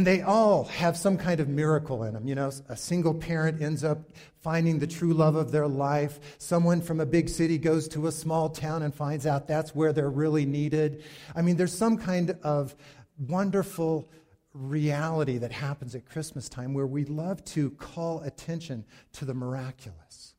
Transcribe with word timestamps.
And 0.00 0.06
they 0.06 0.22
all 0.22 0.64
have 0.64 0.96
some 0.96 1.18
kind 1.18 1.40
of 1.40 1.48
miracle 1.50 2.04
in 2.04 2.14
them. 2.14 2.26
You 2.26 2.34
know, 2.34 2.50
a 2.70 2.74
single 2.74 3.12
parent 3.12 3.60
ends 3.60 3.84
up 3.84 3.98
finding 4.40 4.78
the 4.78 4.86
true 4.86 5.12
love 5.12 5.36
of 5.36 5.52
their 5.52 5.68
life. 5.68 6.38
Someone 6.38 6.80
from 6.80 7.00
a 7.00 7.04
big 7.04 7.28
city 7.28 7.58
goes 7.58 7.86
to 7.88 8.06
a 8.06 8.12
small 8.12 8.48
town 8.48 8.82
and 8.82 8.94
finds 8.94 9.26
out 9.26 9.46
that's 9.46 9.74
where 9.74 9.92
they're 9.92 10.08
really 10.08 10.46
needed. 10.46 11.04
I 11.36 11.42
mean, 11.42 11.58
there's 11.58 11.76
some 11.76 11.98
kind 11.98 12.30
of 12.42 12.74
wonderful 13.28 14.10
reality 14.54 15.36
that 15.36 15.52
happens 15.52 15.94
at 15.94 16.08
Christmas 16.08 16.48
time 16.48 16.72
where 16.72 16.86
we 16.86 17.04
love 17.04 17.44
to 17.44 17.68
call 17.72 18.22
attention 18.22 18.86
to 19.12 19.26
the 19.26 19.34
miraculous. 19.34 20.34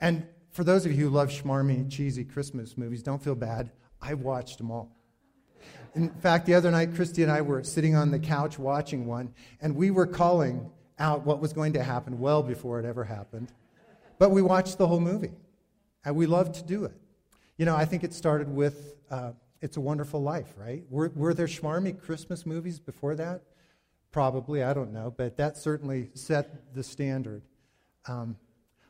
And 0.00 0.26
for 0.50 0.64
those 0.64 0.84
of 0.86 0.90
you 0.90 1.04
who 1.04 1.10
love 1.10 1.28
schmarmy, 1.28 1.88
cheesy 1.88 2.24
Christmas 2.24 2.76
movies, 2.76 3.04
don't 3.04 3.22
feel 3.22 3.36
bad. 3.36 3.70
I 4.02 4.14
watched 4.14 4.58
them 4.58 4.72
all. 4.72 4.93
In 5.94 6.10
fact, 6.10 6.46
the 6.46 6.54
other 6.54 6.70
night, 6.70 6.94
Christy 6.94 7.22
and 7.22 7.30
I 7.30 7.40
were 7.40 7.62
sitting 7.62 7.94
on 7.94 8.10
the 8.10 8.18
couch 8.18 8.58
watching 8.58 9.06
one, 9.06 9.32
and 9.60 9.76
we 9.76 9.90
were 9.92 10.06
calling 10.06 10.70
out 10.98 11.24
what 11.24 11.40
was 11.40 11.52
going 11.52 11.74
to 11.74 11.82
happen 11.82 12.18
well 12.18 12.42
before 12.42 12.80
it 12.80 12.84
ever 12.84 13.04
happened. 13.04 13.52
But 14.18 14.30
we 14.30 14.42
watched 14.42 14.78
the 14.78 14.88
whole 14.88 15.00
movie, 15.00 15.32
and 16.04 16.16
we 16.16 16.26
loved 16.26 16.56
to 16.56 16.64
do 16.64 16.84
it. 16.84 16.94
You 17.56 17.64
know, 17.64 17.76
I 17.76 17.84
think 17.84 18.02
it 18.02 18.12
started 18.12 18.48
with 18.48 18.96
uh, 19.10 19.32
It's 19.60 19.76
a 19.76 19.80
Wonderful 19.80 20.20
Life, 20.20 20.52
right? 20.56 20.82
Were, 20.90 21.12
were 21.14 21.32
there 21.32 21.46
schmarmy 21.46 22.00
Christmas 22.00 22.44
movies 22.44 22.80
before 22.80 23.14
that? 23.14 23.42
Probably, 24.10 24.64
I 24.64 24.74
don't 24.74 24.92
know, 24.92 25.14
but 25.16 25.36
that 25.36 25.56
certainly 25.56 26.10
set 26.14 26.74
the 26.74 26.82
standard. 26.82 27.42
Um, 28.06 28.36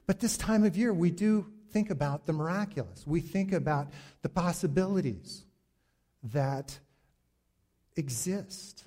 but 0.07 0.21
this 0.21 0.37
time 0.37 0.65
of 0.65 0.77
year, 0.77 0.93
we 0.93 1.11
do 1.11 1.47
think 1.71 1.91
about 1.91 2.27
the 2.27 2.33
miraculous. 2.33 3.07
We 3.07 3.21
think 3.21 3.53
about 3.53 3.91
the 4.23 4.29
possibilities 4.29 5.45
that 6.23 6.79
exist. 7.97 8.85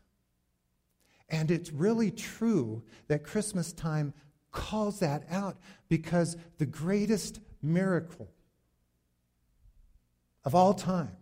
And 1.30 1.52
it's 1.52 1.72
really 1.72 2.12
true 2.12 2.84
that 3.08 3.24
Christmas 3.24 3.74
time 3.74 4.14
calls 4.52 5.00
that 5.00 5.24
out 5.30 5.58
because 5.90 6.38
the 6.58 6.66
greatest 6.66 7.40
miracle 7.62 8.30
of 10.46 10.56
all 10.56 10.74
time, 10.74 11.16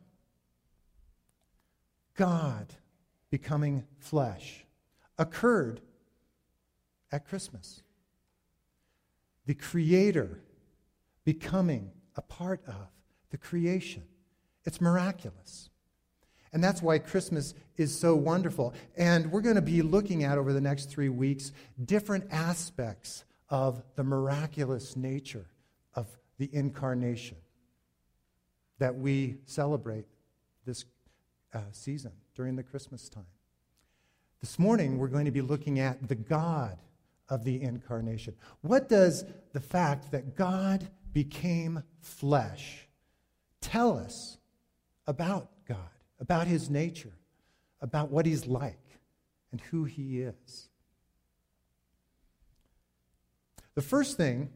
God 2.16 2.74
becoming 3.32 3.84
flesh, 3.98 4.66
occurred 5.18 5.82
at 7.12 7.28
Christmas. 7.28 7.82
The 9.46 9.56
Creator 9.56 10.40
becoming 11.24 11.92
a 12.16 12.22
part 12.22 12.62
of 12.68 12.90
the 13.32 13.38
creation. 13.38 14.04
It's 14.64 14.80
miraculous. 14.80 15.70
And 16.56 16.64
that's 16.64 16.82
why 16.82 17.00
Christmas 17.00 17.54
is 17.76 17.94
so 17.94 18.16
wonderful. 18.16 18.74
And 18.96 19.30
we're 19.30 19.42
going 19.42 19.58
to 19.58 19.62
be 19.62 19.82
looking 19.82 20.24
at 20.24 20.38
over 20.38 20.54
the 20.54 20.62
next 20.62 20.90
three 20.90 21.10
weeks 21.10 21.52
different 21.84 22.32
aspects 22.32 23.26
of 23.50 23.84
the 23.98 24.06
miraculous 24.06 24.96
nature 24.96 25.48
of 25.96 26.08
the 26.38 26.50
incarnation 26.54 27.36
that 28.80 28.96
we 28.96 29.36
celebrate 29.46 30.06
this 30.66 30.86
uh, 31.54 31.60
season 31.74 32.14
during 32.36 32.56
the 32.56 32.64
Christmas 32.64 33.10
time. 33.10 33.28
This 34.40 34.58
morning, 34.58 34.98
we're 34.98 35.10
going 35.10 35.26
to 35.26 35.32
be 35.32 35.42
looking 35.42 35.80
at 35.80 36.08
the 36.08 36.16
God 36.16 36.78
of 37.28 37.44
the 37.44 37.62
incarnation. 37.62 38.34
What 38.62 38.88
does 38.88 39.26
the 39.52 39.60
fact 39.60 40.10
that 40.12 40.38
God 40.38 40.88
became 41.12 41.84
flesh 42.00 42.88
tell 43.60 43.98
us 43.98 44.38
about 45.06 45.50
God? 45.68 45.90
About 46.20 46.48
his 46.48 46.70
nature, 46.70 47.14
about 47.82 48.12
what 48.12 48.26
he's 48.26 48.48
like, 48.48 48.80
and 49.52 49.62
who 49.62 49.84
he 49.84 50.22
is. 50.22 50.70
The 53.76 53.82
first 53.82 54.18
thing 54.18 54.50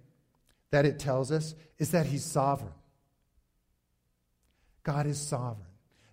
that 0.72 0.86
it 0.86 1.00
tells 1.00 1.32
us 1.32 1.56
is 1.78 1.92
that 1.92 2.06
he's 2.06 2.24
sovereign. 2.24 2.74
God 4.84 5.06
is 5.06 5.20
sovereign. 5.20 5.68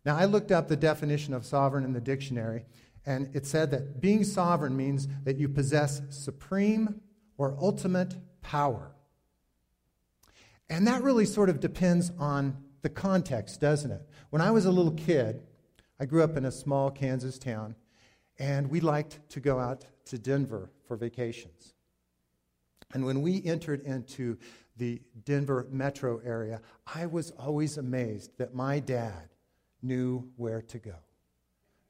Now, 0.04 0.16
I 0.16 0.24
looked 0.24 0.52
up 0.52 0.68
the 0.68 0.76
definition 0.76 1.34
of 1.34 1.44
sovereign 1.44 1.84
in 1.84 1.92
the 1.92 2.00
dictionary, 2.00 2.64
and 3.04 3.34
it 3.34 3.46
said 3.46 3.70
that 3.70 4.00
being 4.00 4.24
sovereign 4.24 4.76
means 4.76 5.08
that 5.24 5.36
you 5.36 5.48
possess 5.48 6.02
supreme 6.10 7.00
or 7.38 7.56
ultimate 7.60 8.16
power. 8.42 8.92
And 10.68 10.86
that 10.86 11.02
really 11.02 11.26
sort 11.26 11.48
of 11.48 11.60
depends 11.60 12.10
on 12.18 12.56
the 12.86 12.90
context, 12.90 13.60
doesn't 13.60 13.90
it? 13.90 14.08
When 14.30 14.40
I 14.40 14.52
was 14.52 14.64
a 14.64 14.70
little 14.70 14.92
kid, 14.92 15.42
I 15.98 16.04
grew 16.04 16.22
up 16.22 16.36
in 16.36 16.44
a 16.44 16.52
small 16.52 16.88
Kansas 16.88 17.36
town, 17.36 17.74
and 18.38 18.70
we 18.70 18.78
liked 18.78 19.18
to 19.30 19.40
go 19.40 19.58
out 19.58 19.84
to 20.04 20.18
Denver 20.18 20.70
for 20.86 20.96
vacations. 20.96 21.74
And 22.94 23.04
when 23.04 23.22
we 23.22 23.44
entered 23.44 23.80
into 23.80 24.38
the 24.76 25.02
Denver 25.24 25.66
metro 25.68 26.20
area, 26.24 26.60
I 26.86 27.06
was 27.06 27.32
always 27.32 27.76
amazed 27.76 28.38
that 28.38 28.54
my 28.54 28.78
dad 28.78 29.30
knew 29.82 30.28
where 30.36 30.62
to 30.62 30.78
go. 30.78 30.94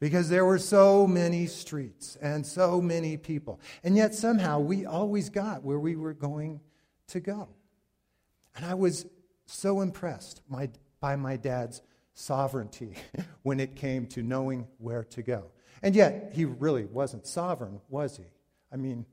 Because 0.00 0.30
there 0.30 0.46
were 0.46 0.58
so 0.58 1.06
many 1.06 1.46
streets 1.46 2.16
and 2.22 2.46
so 2.46 2.80
many 2.80 3.18
people. 3.18 3.60
And 3.84 3.98
yet 3.98 4.14
somehow 4.14 4.60
we 4.60 4.86
always 4.86 5.28
got 5.28 5.62
where 5.62 5.78
we 5.78 5.94
were 5.94 6.14
going 6.14 6.62
to 7.08 7.20
go. 7.20 7.48
And 8.54 8.64
I 8.64 8.72
was 8.72 9.04
so 9.44 9.82
impressed 9.82 10.40
my, 10.48 10.70
by 11.06 11.14
my 11.14 11.36
dad's 11.36 11.82
sovereignty 12.14 12.92
when 13.44 13.60
it 13.60 13.76
came 13.76 14.08
to 14.08 14.24
knowing 14.24 14.66
where 14.78 15.04
to 15.04 15.22
go. 15.22 15.44
And 15.80 15.94
yet, 15.94 16.32
he 16.34 16.44
really 16.44 16.84
wasn't 16.84 17.28
sovereign, 17.28 17.80
was 17.88 18.16
he? 18.16 18.24
I 18.72 18.76
mean, 18.76 19.06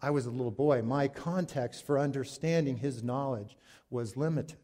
I 0.00 0.10
was 0.10 0.26
a 0.26 0.30
little 0.30 0.52
boy. 0.52 0.82
My 0.82 1.08
context 1.08 1.84
for 1.84 1.98
understanding 1.98 2.76
his 2.76 3.02
knowledge 3.02 3.56
was 3.90 4.16
limited. 4.16 4.60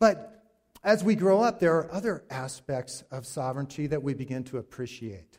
But 0.00 0.42
as 0.82 1.04
we 1.04 1.14
grow 1.14 1.42
up, 1.42 1.60
there 1.60 1.76
are 1.76 1.92
other 1.92 2.24
aspects 2.28 3.04
of 3.12 3.24
sovereignty 3.24 3.86
that 3.86 4.02
we 4.02 4.14
begin 4.14 4.42
to 4.44 4.58
appreciate. 4.58 5.38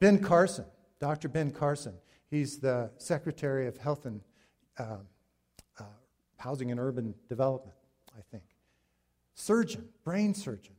Ben 0.00 0.18
Carson, 0.18 0.64
Dr. 0.98 1.28
Ben 1.28 1.52
Carson, 1.52 1.94
he's 2.30 2.58
the 2.58 2.90
Secretary 2.98 3.68
of 3.68 3.76
Health 3.76 4.06
and 4.06 4.20
uh, 4.76 4.96
uh, 5.78 5.84
Housing 6.38 6.72
and 6.72 6.80
Urban 6.80 7.14
Development, 7.28 7.76
I 8.18 8.22
think 8.32 8.42
surgeon, 9.42 9.88
brain 10.04 10.34
surgeon. 10.34 10.74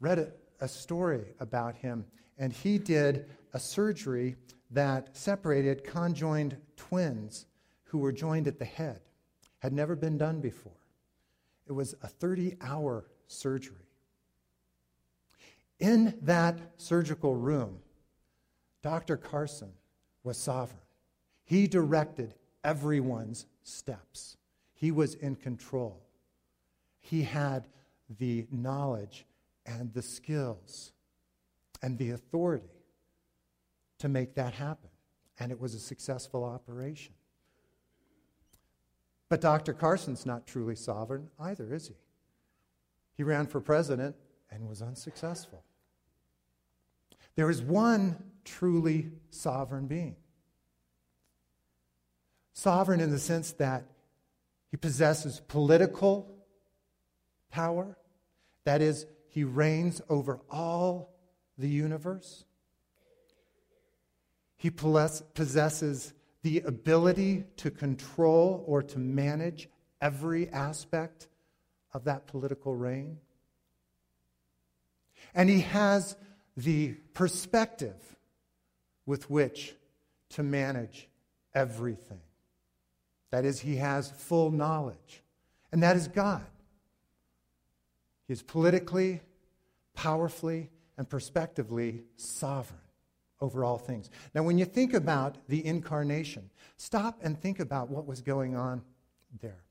Read 0.00 0.18
a, 0.18 0.32
a 0.60 0.68
story 0.68 1.26
about 1.38 1.76
him, 1.76 2.04
and 2.38 2.52
he 2.52 2.76
did 2.76 3.26
a 3.54 3.60
surgery 3.60 4.34
that 4.70 5.16
separated 5.16 5.84
conjoined 5.84 6.56
twins 6.76 7.46
who 7.84 7.98
were 7.98 8.12
joined 8.12 8.48
at 8.48 8.58
the 8.58 8.64
head. 8.64 9.00
Had 9.60 9.72
never 9.72 9.96
been 9.96 10.18
done 10.18 10.40
before. 10.40 10.72
It 11.66 11.72
was 11.72 11.94
a 12.02 12.08
30 12.08 12.56
hour 12.60 13.06
surgery. 13.28 13.76
In 15.78 16.18
that 16.22 16.58
surgical 16.76 17.36
room, 17.36 17.78
Dr. 18.82 19.16
Carson 19.16 19.72
was 20.24 20.36
sovereign. 20.36 20.80
He 21.44 21.66
directed 21.66 22.34
everyone's 22.64 23.46
steps, 23.62 24.36
he 24.74 24.90
was 24.90 25.14
in 25.14 25.36
control 25.36 26.05
he 27.08 27.22
had 27.22 27.68
the 28.18 28.46
knowledge 28.50 29.26
and 29.64 29.92
the 29.94 30.02
skills 30.02 30.92
and 31.82 31.98
the 31.98 32.10
authority 32.10 32.82
to 33.98 34.08
make 34.08 34.34
that 34.34 34.54
happen. 34.54 34.90
And 35.38 35.52
it 35.52 35.60
was 35.60 35.74
a 35.74 35.78
successful 35.78 36.44
operation. 36.44 37.14
But 39.28 39.40
Dr. 39.40 39.72
Carson's 39.72 40.26
not 40.26 40.46
truly 40.46 40.74
sovereign 40.74 41.28
either, 41.38 41.72
is 41.72 41.88
he? 41.88 41.94
He 43.16 43.22
ran 43.22 43.46
for 43.46 43.60
president 43.60 44.16
and 44.50 44.68
was 44.68 44.82
unsuccessful. 44.82 45.62
There 47.36 47.50
is 47.50 47.62
one 47.62 48.16
truly 48.44 49.10
sovereign 49.30 49.86
being. 49.86 50.16
Sovereign 52.52 53.00
in 53.00 53.10
the 53.10 53.18
sense 53.18 53.52
that 53.52 53.84
he 54.70 54.76
possesses 54.76 55.40
political 55.46 56.35
power. 57.56 57.96
That 58.64 58.82
is, 58.82 59.06
he 59.28 59.42
reigns 59.42 60.02
over 60.10 60.40
all 60.50 61.14
the 61.56 61.68
universe. 61.68 62.44
He 64.56 64.68
possesses 64.70 66.12
the 66.42 66.60
ability 66.60 67.44
to 67.56 67.70
control 67.70 68.62
or 68.66 68.82
to 68.82 68.98
manage 68.98 69.70
every 70.02 70.50
aspect 70.50 71.28
of 71.94 72.04
that 72.04 72.26
political 72.26 72.76
reign. 72.76 73.16
And 75.34 75.48
he 75.48 75.60
has 75.60 76.14
the 76.58 76.92
perspective 77.14 78.18
with 79.06 79.30
which 79.30 79.74
to 80.30 80.42
manage 80.42 81.08
everything. 81.54 82.20
That 83.30 83.46
is, 83.46 83.60
he 83.60 83.76
has 83.76 84.10
full 84.10 84.50
knowledge. 84.50 85.22
And 85.72 85.82
that 85.82 85.96
is 85.96 86.08
God. 86.08 86.44
He 88.26 88.32
is 88.32 88.42
politically, 88.42 89.20
powerfully, 89.94 90.70
and 90.98 91.08
prospectively 91.08 92.04
sovereign 92.16 92.80
over 93.40 93.64
all 93.64 93.78
things. 93.78 94.10
Now, 94.34 94.42
when 94.42 94.58
you 94.58 94.64
think 94.64 94.94
about 94.94 95.36
the 95.48 95.64
incarnation, 95.64 96.50
stop 96.76 97.20
and 97.22 97.38
think 97.38 97.60
about 97.60 97.90
what 97.90 98.06
was 98.06 98.20
going 98.22 98.56
on 98.56 98.82
there. 99.40 99.62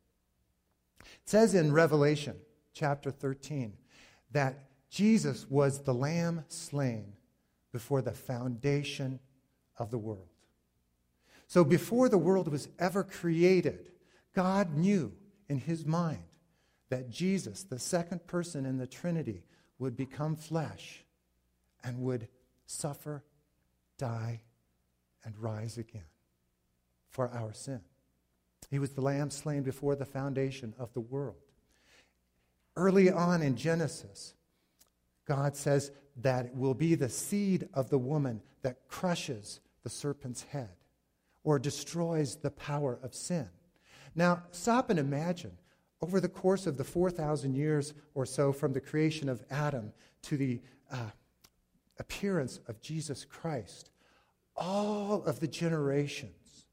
It 1.00 1.30
says 1.30 1.56
in 1.56 1.74
Revelation 1.74 2.36
chapter 2.74 3.12
13 3.12 3.74
that 4.32 4.66
Jesus 4.90 5.50
was 5.50 5.82
the 5.82 5.94
lamb 5.94 6.46
slain 6.48 7.14
before 7.72 8.02
the 8.02 8.12
foundation 8.12 9.20
of 9.78 9.92
the 9.92 9.98
world. 9.98 10.30
So 11.48 11.64
before 11.64 12.10
the 12.10 12.18
world 12.18 12.48
was 12.48 12.70
ever 12.80 13.04
created, 13.04 13.92
God 14.34 14.76
knew 14.76 15.14
in 15.50 15.58
his 15.58 15.86
mind 15.86 16.24
that 16.96 17.10
Jesus, 17.10 17.64
the 17.64 17.78
second 17.78 18.26
person 18.26 18.66
in 18.66 18.78
the 18.78 18.88
Trinity, 18.88 19.44
would 19.80 19.98
become 19.98 20.38
flesh 20.38 21.04
and 21.84 22.00
would 22.00 22.30
suffer, 22.68 23.22
die, 23.98 24.40
and 25.26 25.38
rise 25.38 25.78
again 25.78 26.06
for 27.10 27.28
our 27.32 27.52
sin. 27.52 27.82
He 28.72 28.80
was 28.80 28.92
the 28.92 29.02
lamb 29.02 29.30
slain 29.30 29.62
before 29.62 29.98
the 29.98 30.06
foundation 30.06 30.74
of 30.80 30.94
the 30.94 31.02
world. 31.02 31.36
Early 32.78 33.12
on 33.12 33.42
in 33.42 33.58
Genesis, 33.58 34.34
God 35.28 35.58
says 35.58 35.92
that 36.22 36.46
it 36.46 36.56
will 36.56 36.76
be 36.76 36.96
the 36.96 37.10
seed 37.10 37.68
of 37.74 37.90
the 37.90 38.00
woman 38.00 38.42
that 38.62 38.88
crushes 38.88 39.60
the 39.84 39.90
serpent's 39.90 40.44
head 40.44 40.70
or 41.44 41.60
destroys 41.60 42.38
the 42.38 42.52
power 42.52 42.98
of 43.04 43.14
sin. 43.14 43.50
Now, 44.16 44.44
stop 44.52 44.90
and 44.90 44.98
imagine 44.98 45.58
over 46.02 46.20
the 46.20 46.30
course 46.30 46.68
of 46.68 46.78
the 46.78 46.84
4,000 46.84 47.56
years 47.56 47.94
or 48.14 48.26
so 48.26 48.52
from 48.52 48.74
the 48.74 48.82
creation 48.82 49.30
of 49.30 49.44
Adam 49.50 49.94
to 50.24 50.38
the 50.38 50.62
uh, 50.92 51.10
appearance 52.00 52.60
of 52.68 52.82
Jesus 52.82 53.26
Christ, 53.26 53.90
all 54.56 55.24
of 55.24 55.40
the 55.40 55.48
generations 55.48 56.66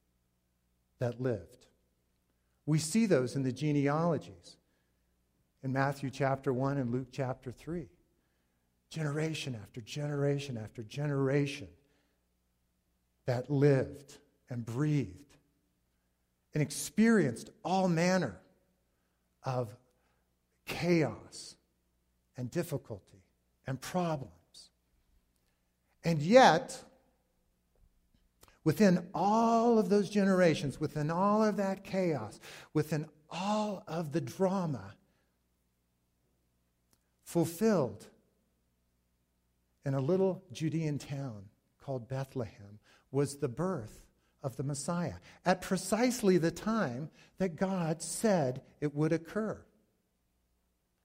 that 0.99 1.21
lived. 1.21 1.67
We 2.67 2.79
see 2.79 3.07
those 3.07 3.35
in 3.35 3.43
the 3.43 3.53
genealogies 3.53 4.57
in 5.63 5.73
Matthew 5.73 6.11
chapter 6.11 6.53
1 6.53 6.79
and 6.79 6.91
Luke 6.91 7.09
chapter 7.13 7.51
3. 7.51 7.89
Generation 8.91 9.59
after 9.61 9.81
generation 9.81 10.59
after 10.59 10.83
generation 10.83 11.69
that 13.27 13.51
lived 13.51 14.19
and 14.51 14.67
breathed 14.67 15.37
and 16.55 16.63
experienced 16.63 17.51
all 17.65 17.89
manner 17.89 18.37
of 19.45 19.75
chaos 20.67 21.57
and 22.37 22.51
difficulty 22.51 23.25
and 23.67 23.81
problems. 23.81 24.33
And 26.05 26.21
yet, 26.21 26.83
within 28.65 29.07
all 29.15 29.79
of 29.79 29.89
those 29.89 30.11
generations, 30.11 30.81
within 30.81 31.11
all 31.11 31.45
of 31.45 31.57
that 31.57 31.85
chaos, 31.85 32.41
within 32.75 33.07
all 33.31 33.85
of 33.87 34.13
the 34.13 34.21
drama, 34.21 34.95
fulfilled 37.25 38.07
in 39.85 39.95
a 39.95 40.01
little 40.01 40.43
Judean 40.53 40.99
town 40.99 41.45
called 41.81 42.09
Bethlehem 42.09 42.79
was 43.11 43.37
the 43.37 43.49
birth 43.49 44.03
of 44.43 44.57
the 44.57 44.63
Messiah 44.63 45.15
at 45.45 45.63
precisely 45.63 46.39
the 46.39 46.51
time 46.51 47.11
that 47.39 47.57
God 47.57 48.03
said 48.03 48.63
it 48.81 48.95
would 48.95 49.13
occur. 49.13 49.61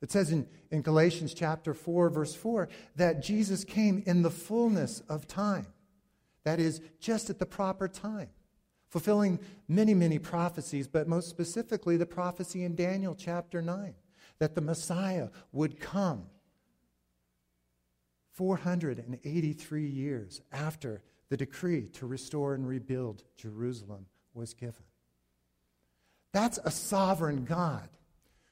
It 0.02 0.12
says 0.12 0.32
in, 0.32 0.48
in 0.70 0.82
Galatians 0.82 1.34
chapter 1.34 1.74
4, 1.74 2.10
verse 2.10 2.36
4, 2.36 2.70
that 2.96 3.24
Jesus 3.24 3.64
came 3.64 4.04
in 4.06 4.22
the 4.22 4.30
fullness 4.30 5.02
of 5.10 5.28
time. 5.28 5.68
That 6.44 6.60
is, 6.60 6.82
just 7.00 7.30
at 7.30 7.40
the 7.40 7.46
proper 7.46 7.88
time, 7.88 8.30
fulfilling 8.90 9.40
many, 9.68 9.94
many 9.94 10.20
prophecies, 10.20 10.88
but 10.88 11.08
most 11.08 11.30
specifically 11.30 11.98
the 11.98 12.06
prophecy 12.06 12.64
in 12.64 12.76
Daniel 12.76 13.16
chapter 13.16 13.62
9 13.62 13.96
that 14.40 14.56
the 14.56 14.62
Messiah 14.62 15.30
would 15.52 15.80
come 15.80 16.28
483 18.32 19.86
years 19.86 20.42
after 20.52 21.02
the 21.30 21.38
decree 21.38 21.88
to 21.94 22.06
restore 22.06 22.54
and 22.54 22.68
rebuild 22.68 23.24
Jerusalem 23.36 24.06
was 24.34 24.54
given. 24.54 24.84
That's 26.32 26.60
a 26.64 26.72
sovereign 26.72 27.46
God 27.46 27.90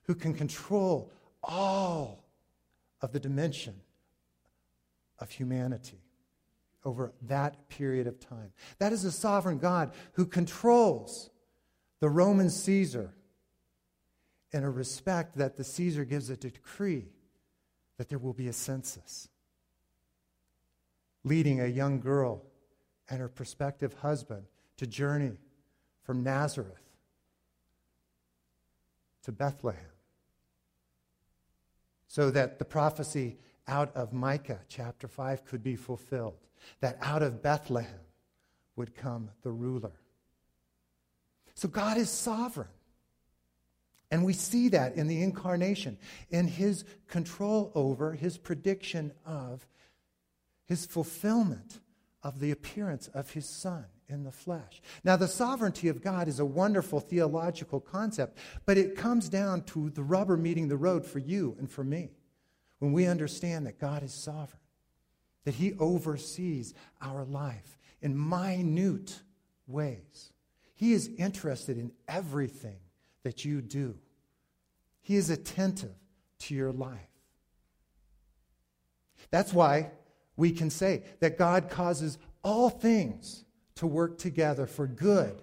who 0.04 0.16
can 0.16 0.34
control 0.34 1.12
all 1.44 2.24
of 3.02 3.12
the 3.12 3.20
dimension 3.20 3.76
of 5.20 5.30
humanity 5.30 6.02
over 6.84 7.14
that 7.24 7.70
period 7.70 8.08
of 8.08 8.20
time. 8.20 8.52
That 8.80 8.94
is 8.94 9.04
a 9.06 9.12
sovereign 9.12 9.58
God 9.58 9.92
who 10.14 10.26
controls 10.26 11.30
the 12.00 12.10
Roman 12.10 12.50
Caesar 12.50 13.14
in 14.52 14.64
a 14.64 14.70
respect 14.70 15.38
that 15.38 15.58
the 15.58 15.64
Caesar 15.64 16.06
gives 16.06 16.30
a 16.30 16.38
decree 16.38 17.08
that 17.98 18.10
there 18.10 18.20
will 18.20 18.34
be 18.34 18.48
a 18.48 18.54
census, 18.54 19.28
leading 21.24 21.60
a 21.60 21.68
young 21.68 22.00
girl 22.00 22.44
and 23.10 23.20
her 23.20 23.28
prospective 23.28 23.94
husband 23.94 24.44
to 24.78 24.88
journey 24.88 25.38
from 26.04 26.24
Nazareth 26.24 26.82
to 29.24 29.32
Bethlehem 29.32 29.82
so 32.08 32.32
that 32.32 32.60
the 32.60 32.66
prophecy 32.66 33.38
out 33.68 33.96
of 33.96 34.14
Micah 34.14 34.60
chapter 34.70 35.08
5 35.08 35.46
could 35.46 35.64
be 35.64 35.76
fulfilled, 35.76 36.38
that 36.80 36.98
out 37.02 37.24
of 37.24 37.42
Bethlehem 37.42 38.00
would 38.76 38.96
come 38.96 39.30
the 39.42 39.52
ruler. 39.52 39.94
So 41.56 41.68
God 41.68 41.98
is 41.98 42.10
sovereign. 42.10 42.70
And 44.12 44.24
we 44.24 44.34
see 44.34 44.70
that 44.70 44.96
in 44.96 45.08
the 45.08 45.22
incarnation, 45.24 45.98
in 46.30 46.48
his 46.48 46.86
control 47.08 47.72
over, 47.74 48.14
his 48.14 48.38
prediction 48.38 49.12
of, 49.26 49.68
his 50.66 50.86
fulfillment 50.86 51.80
of 52.26 52.40
the 52.40 52.50
appearance 52.50 53.08
of 53.10 53.30
his 53.30 53.48
son 53.48 53.86
in 54.10 54.24
the 54.24 54.32
flesh. 54.32 54.82
Now, 55.04 55.16
the 55.16 55.28
sovereignty 55.28 55.90
of 55.90 56.02
God 56.02 56.28
is 56.28 56.40
a 56.40 56.46
wonderful 56.46 57.00
theological 57.00 57.80
concept, 57.80 58.40
but 58.66 58.80
it 58.80 58.98
comes 58.98 59.30
down 59.30 59.62
to 59.66 59.92
the 59.92 60.04
rubber 60.04 60.36
meeting 60.36 60.68
the 60.68 60.76
road 60.76 61.06
for 61.06 61.20
you 61.20 61.56
and 61.60 61.70
for 61.70 61.84
me 61.84 62.10
when 62.80 62.94
we 62.94 63.06
understand 63.06 63.68
that 63.68 63.80
God 63.80 64.02
is 64.02 64.12
sovereign, 64.12 64.60
that 65.44 65.54
he 65.54 65.74
oversees 65.76 66.74
our 67.00 67.24
life 67.26 67.78
in 68.02 68.18
minute 68.18 69.22
ways. 69.68 70.34
He 70.74 70.94
is 70.94 71.12
interested 71.20 71.78
in 71.78 71.92
everything 72.08 72.80
that 73.22 73.46
you 73.46 73.62
do, 73.62 74.00
he 75.04 75.16
is 75.16 75.30
attentive 75.30 75.96
to 76.40 76.56
your 76.56 76.72
life. 76.72 77.00
That's 79.30 79.54
why 79.54 79.92
we 80.38 80.52
can 80.52 80.70
say 80.70 81.04
that 81.20 81.38
God 81.38 81.70
causes 81.70 82.18
all 82.44 82.70
things 82.70 83.46
to 83.76 83.88
work 83.88 84.18
together 84.18 84.66
for 84.66 84.88
good 84.88 85.42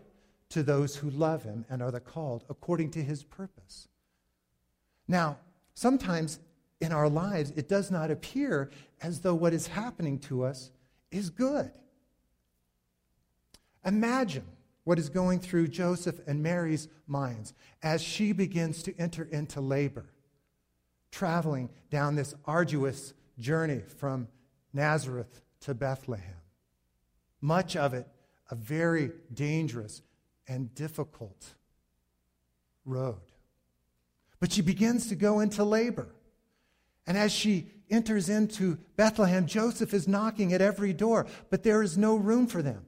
to 0.50 0.62
those 0.62 0.96
who 0.96 1.10
love 1.10 1.42
him 1.44 1.64
and 1.70 1.82
are 1.82 1.90
the 1.90 2.00
called 2.00 2.44
according 2.48 2.90
to 2.90 3.02
his 3.02 3.24
purpose. 3.24 3.88
Now, 5.08 5.38
sometimes 5.74 6.40
in 6.80 6.92
our 6.92 7.08
lives, 7.08 7.52
it 7.56 7.68
does 7.68 7.90
not 7.90 8.10
appear 8.10 8.70
as 9.00 9.20
though 9.20 9.34
what 9.34 9.52
is 9.52 9.68
happening 9.68 10.18
to 10.18 10.44
us 10.44 10.70
is 11.10 11.30
good. 11.30 11.70
Imagine 13.84 14.44
what 14.84 14.98
is 14.98 15.08
going 15.08 15.38
through 15.38 15.68
Joseph 15.68 16.20
and 16.26 16.42
Mary's 16.42 16.88
minds 17.06 17.54
as 17.82 18.02
she 18.02 18.32
begins 18.32 18.82
to 18.82 18.96
enter 18.98 19.24
into 19.24 19.60
labor, 19.60 20.06
traveling 21.10 21.70
down 21.90 22.16
this 22.16 22.34
arduous 22.44 23.14
journey 23.38 23.82
from 23.98 24.28
Nazareth 24.72 25.40
to 25.60 25.74
Bethlehem. 25.74 26.36
Much 27.40 27.76
of 27.76 27.94
it 27.94 28.06
a 28.50 28.54
very 28.54 29.10
dangerous 29.32 30.02
and 30.46 30.74
difficult 30.74 31.54
road. 32.84 33.20
But 34.40 34.52
she 34.52 34.60
begins 34.60 35.08
to 35.08 35.14
go 35.14 35.40
into 35.40 35.64
labor. 35.64 36.08
And 37.06 37.16
as 37.16 37.32
she 37.32 37.68
enters 37.90 38.28
into 38.28 38.78
Bethlehem, 38.96 39.46
Joseph 39.46 39.94
is 39.94 40.06
knocking 40.06 40.52
at 40.52 40.60
every 40.60 40.92
door, 40.92 41.26
but 41.48 41.62
there 41.62 41.82
is 41.82 41.96
no 41.96 42.16
room 42.16 42.46
for 42.46 42.60
them. 42.60 42.84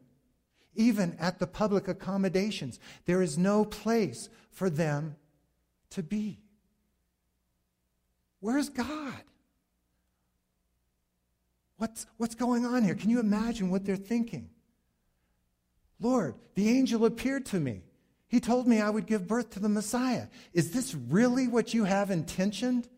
Even 0.74 1.16
at 1.18 1.38
the 1.38 1.46
public 1.46 1.88
accommodations, 1.88 2.78
there 3.06 3.22
is 3.22 3.38
no 3.38 3.64
place 3.64 4.28
for 4.50 4.68
them 4.68 5.16
to 5.90 6.02
be. 6.02 6.40
Where's 8.40 8.68
God? 8.68 9.22
What's, 11.76 12.06
what's 12.16 12.34
going 12.34 12.64
on 12.64 12.84
here? 12.84 12.94
Can 12.94 13.10
you 13.10 13.20
imagine 13.20 13.70
what 13.70 13.84
they're 13.84 13.96
thinking? 13.96 14.50
Lord, 16.00 16.34
the 16.54 16.68
angel 16.68 17.04
appeared 17.04 17.46
to 17.46 17.60
me. 17.60 17.82
He 18.28 18.40
told 18.40 18.66
me 18.66 18.80
I 18.80 18.90
would 18.90 19.06
give 19.06 19.26
birth 19.26 19.50
to 19.50 19.60
the 19.60 19.68
Messiah. 19.68 20.26
Is 20.52 20.72
this 20.72 20.94
really 20.94 21.46
what 21.46 21.74
you 21.74 21.84
have 21.84 22.10
intentioned 22.10 22.88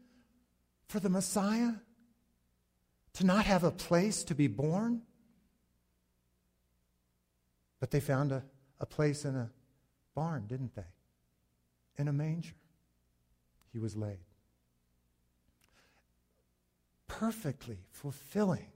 for 0.89 1.01
the 1.01 1.11
Messiah? 1.11 1.73
to 3.17 3.25
not 3.25 3.47
have 3.47 3.65
a 3.65 3.71
place 3.71 4.25
to 4.25 4.35
be 4.35 4.47
born? 4.47 5.01
But 7.81 7.91
they 7.91 8.01
found 8.01 8.31
a, 8.31 8.45
a 8.79 8.85
place 8.85 9.25
in 9.25 9.35
a 9.35 9.51
barn, 10.15 10.47
didn't 10.47 10.75
they? 10.75 10.85
In 11.97 12.09
a 12.09 12.13
manger. 12.13 12.55
He 13.73 13.79
was 13.79 13.97
laid. 13.97 14.19
Perfectly 17.09 17.79
fulfilling, 17.91 18.67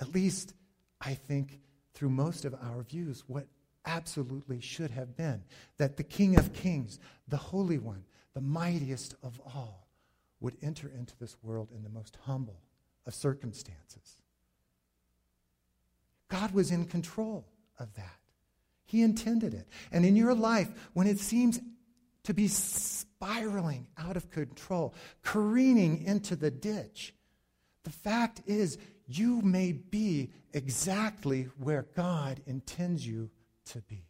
at 0.00 0.14
least 0.14 0.54
I 1.00 1.14
think 1.14 1.60
through 1.94 2.10
most 2.10 2.44
of 2.44 2.54
our 2.54 2.82
views, 2.82 3.24
what 3.26 3.46
absolutely 3.86 4.60
should 4.60 4.90
have 4.90 5.16
been 5.16 5.42
that 5.78 5.96
the 5.96 6.02
King 6.02 6.38
of 6.38 6.52
Kings, 6.52 6.98
the 7.28 7.36
Holy 7.36 7.78
One, 7.78 8.04
the 8.34 8.40
mightiest 8.40 9.14
of 9.22 9.40
all, 9.44 9.88
would 10.40 10.56
enter 10.62 10.88
into 10.88 11.14
this 11.18 11.36
world 11.42 11.70
in 11.74 11.82
the 11.82 11.88
most 11.88 12.18
humble 12.22 12.60
of 13.06 13.14
circumstances. 13.14 14.16
God 16.28 16.52
was 16.52 16.70
in 16.70 16.84
control 16.86 17.46
of 17.78 17.94
that. 17.94 18.18
He 18.84 19.02
intended 19.02 19.54
it. 19.54 19.68
And 19.92 20.04
in 20.04 20.16
your 20.16 20.34
life, 20.34 20.68
when 20.92 21.06
it 21.06 21.18
seems 21.18 21.60
to 22.24 22.34
be 22.34 22.48
spiraling 22.48 23.86
out 23.96 24.16
of 24.16 24.30
control, 24.30 24.94
careening 25.22 26.02
into 26.04 26.36
the 26.36 26.50
ditch, 26.50 27.14
the 27.84 27.90
fact 27.90 28.42
is, 28.46 28.78
you 29.06 29.42
may 29.42 29.72
be 29.72 30.30
exactly 30.52 31.48
where 31.58 31.86
God 31.94 32.40
intends 32.46 33.06
you 33.06 33.30
to 33.66 33.80
be. 33.82 34.04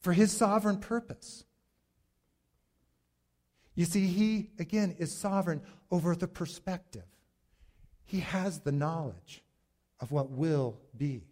For 0.00 0.12
his 0.12 0.32
sovereign 0.32 0.78
purpose. 0.78 1.44
You 3.74 3.86
see, 3.86 4.06
he, 4.06 4.50
again, 4.58 4.96
is 4.98 5.16
sovereign 5.16 5.62
over 5.90 6.14
the 6.14 6.28
perspective. 6.28 7.06
He 8.04 8.20
has 8.20 8.60
the 8.60 8.72
knowledge 8.72 9.42
of 10.00 10.12
what 10.12 10.30
will 10.30 10.78
be. 10.94 11.24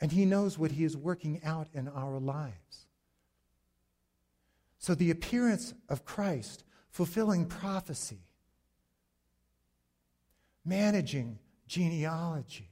And 0.00 0.12
he 0.12 0.24
knows 0.24 0.58
what 0.58 0.72
he 0.72 0.84
is 0.84 0.96
working 0.96 1.40
out 1.44 1.68
in 1.72 1.88
our 1.88 2.18
lives. 2.18 2.86
So 4.78 4.94
the 4.94 5.10
appearance 5.10 5.74
of 5.88 6.04
Christ, 6.04 6.64
fulfilling 6.90 7.46
prophecy, 7.46 8.20
managing 10.64 11.38
genealogy, 11.66 12.70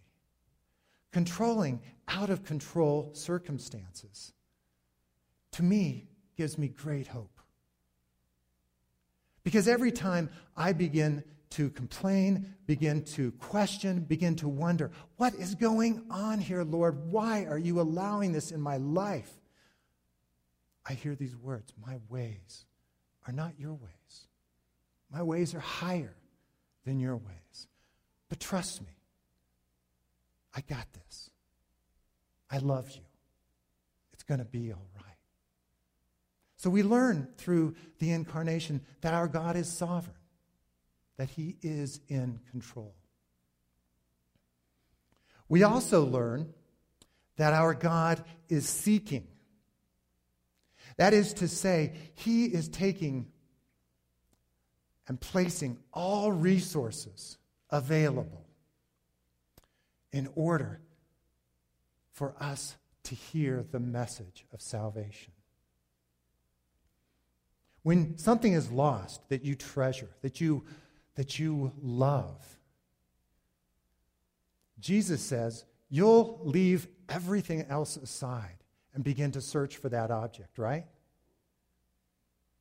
controlling 1.11 1.80
out 2.09 2.30
of 2.30 2.45
control 2.45 3.11
circumstances, 3.12 4.33
to 5.52 5.62
me 5.62 6.09
gives 6.37 6.59
me 6.59 6.68
great 6.68 7.09
hope. 7.09 7.40
Because 9.42 9.66
every 9.66 9.92
time 9.92 10.30
I 10.56 10.73
begin 10.73 11.25
to 11.50 11.71
complain, 11.71 12.55
begin 12.67 13.03
to 13.05 13.33
question, 13.33 14.00
begin 14.00 14.37
to 14.37 14.49
wonder, 14.49 14.91
what 15.17 15.35
is 15.35 15.55
going 15.55 16.05
on 16.11 16.38
here, 16.38 16.62
Lord? 16.62 17.11
Why 17.11 17.45
are 17.45 17.59
you 17.59 17.81
allowing 17.81 18.33
this 18.33 18.50
in 18.50 18.61
my 18.61 18.76
life? 18.76 19.31
I 20.88 20.95
hear 20.95 21.15
these 21.15 21.37
words 21.37 21.73
My 21.85 21.99
ways 22.09 22.65
are 23.26 23.33
not 23.33 23.59
your 23.59 23.75
ways. 23.75 24.26
My 25.11 25.23
ways 25.23 25.55
are 25.55 25.61
higher 25.61 26.17
than 26.85 27.00
your 27.00 27.17
ways. 27.17 27.69
But 28.29 28.41
trust 28.41 28.81
me, 28.83 28.97
I 30.55 30.61
got 30.62 30.87
this. 30.93 31.31
I 32.50 32.59
love 32.59 32.91
you. 32.91 33.03
It's 34.12 34.23
going 34.23 34.38
to 34.38 34.45
be 34.45 34.73
all 34.73 34.88
right. 34.97 35.05
So 36.57 36.71
we 36.71 36.83
learn 36.83 37.29
through 37.37 37.75
the 37.99 38.11
incarnation 38.11 38.81
that 39.03 39.15
our 39.15 39.29
God 39.29 39.57
is 39.57 39.71
sovereign, 39.71 40.15
that 41.16 41.30
he 41.30 41.56
is 41.62 42.00
in 42.08 42.40
control. 42.50 42.94
We 45.49 45.62
also 45.62 46.04
learn 46.04 46.52
that 47.37 47.52
our 47.52 47.75
God 47.75 48.25
is 48.49 48.68
seeking. 48.68 49.26
That 50.96 51.12
is 51.12 51.35
to 51.35 51.49
say, 51.49 51.92
he 52.14 52.46
is 52.46 52.68
taking 52.68 53.26
and 55.08 55.20
placing 55.20 55.78
all 55.92 56.32
resources 56.32 57.38
available 57.70 58.44
in 60.12 60.28
order 60.35 60.80
for 62.12 62.35
us 62.40 62.76
to 63.04 63.14
hear 63.14 63.64
the 63.70 63.78
message 63.78 64.46
of 64.52 64.61
salvation. 64.61 65.32
When 67.82 68.18
something 68.18 68.52
is 68.52 68.70
lost 68.73 69.28
that 69.28 69.44
you 69.44 69.54
treasure, 69.54 70.08
that 70.23 70.40
you, 70.40 70.64
that 71.16 71.38
you 71.38 71.73
love, 71.82 72.58
Jesus 74.78 75.20
says, 75.20 75.64
you'll 75.88 76.40
leave 76.44 76.87
everything 77.08 77.66
else 77.68 77.96
aside 77.96 78.62
and 78.94 79.02
begin 79.02 79.32
to 79.32 79.40
search 79.40 79.76
for 79.76 79.88
that 79.88 80.11
object, 80.11 80.58
right? 80.58 80.87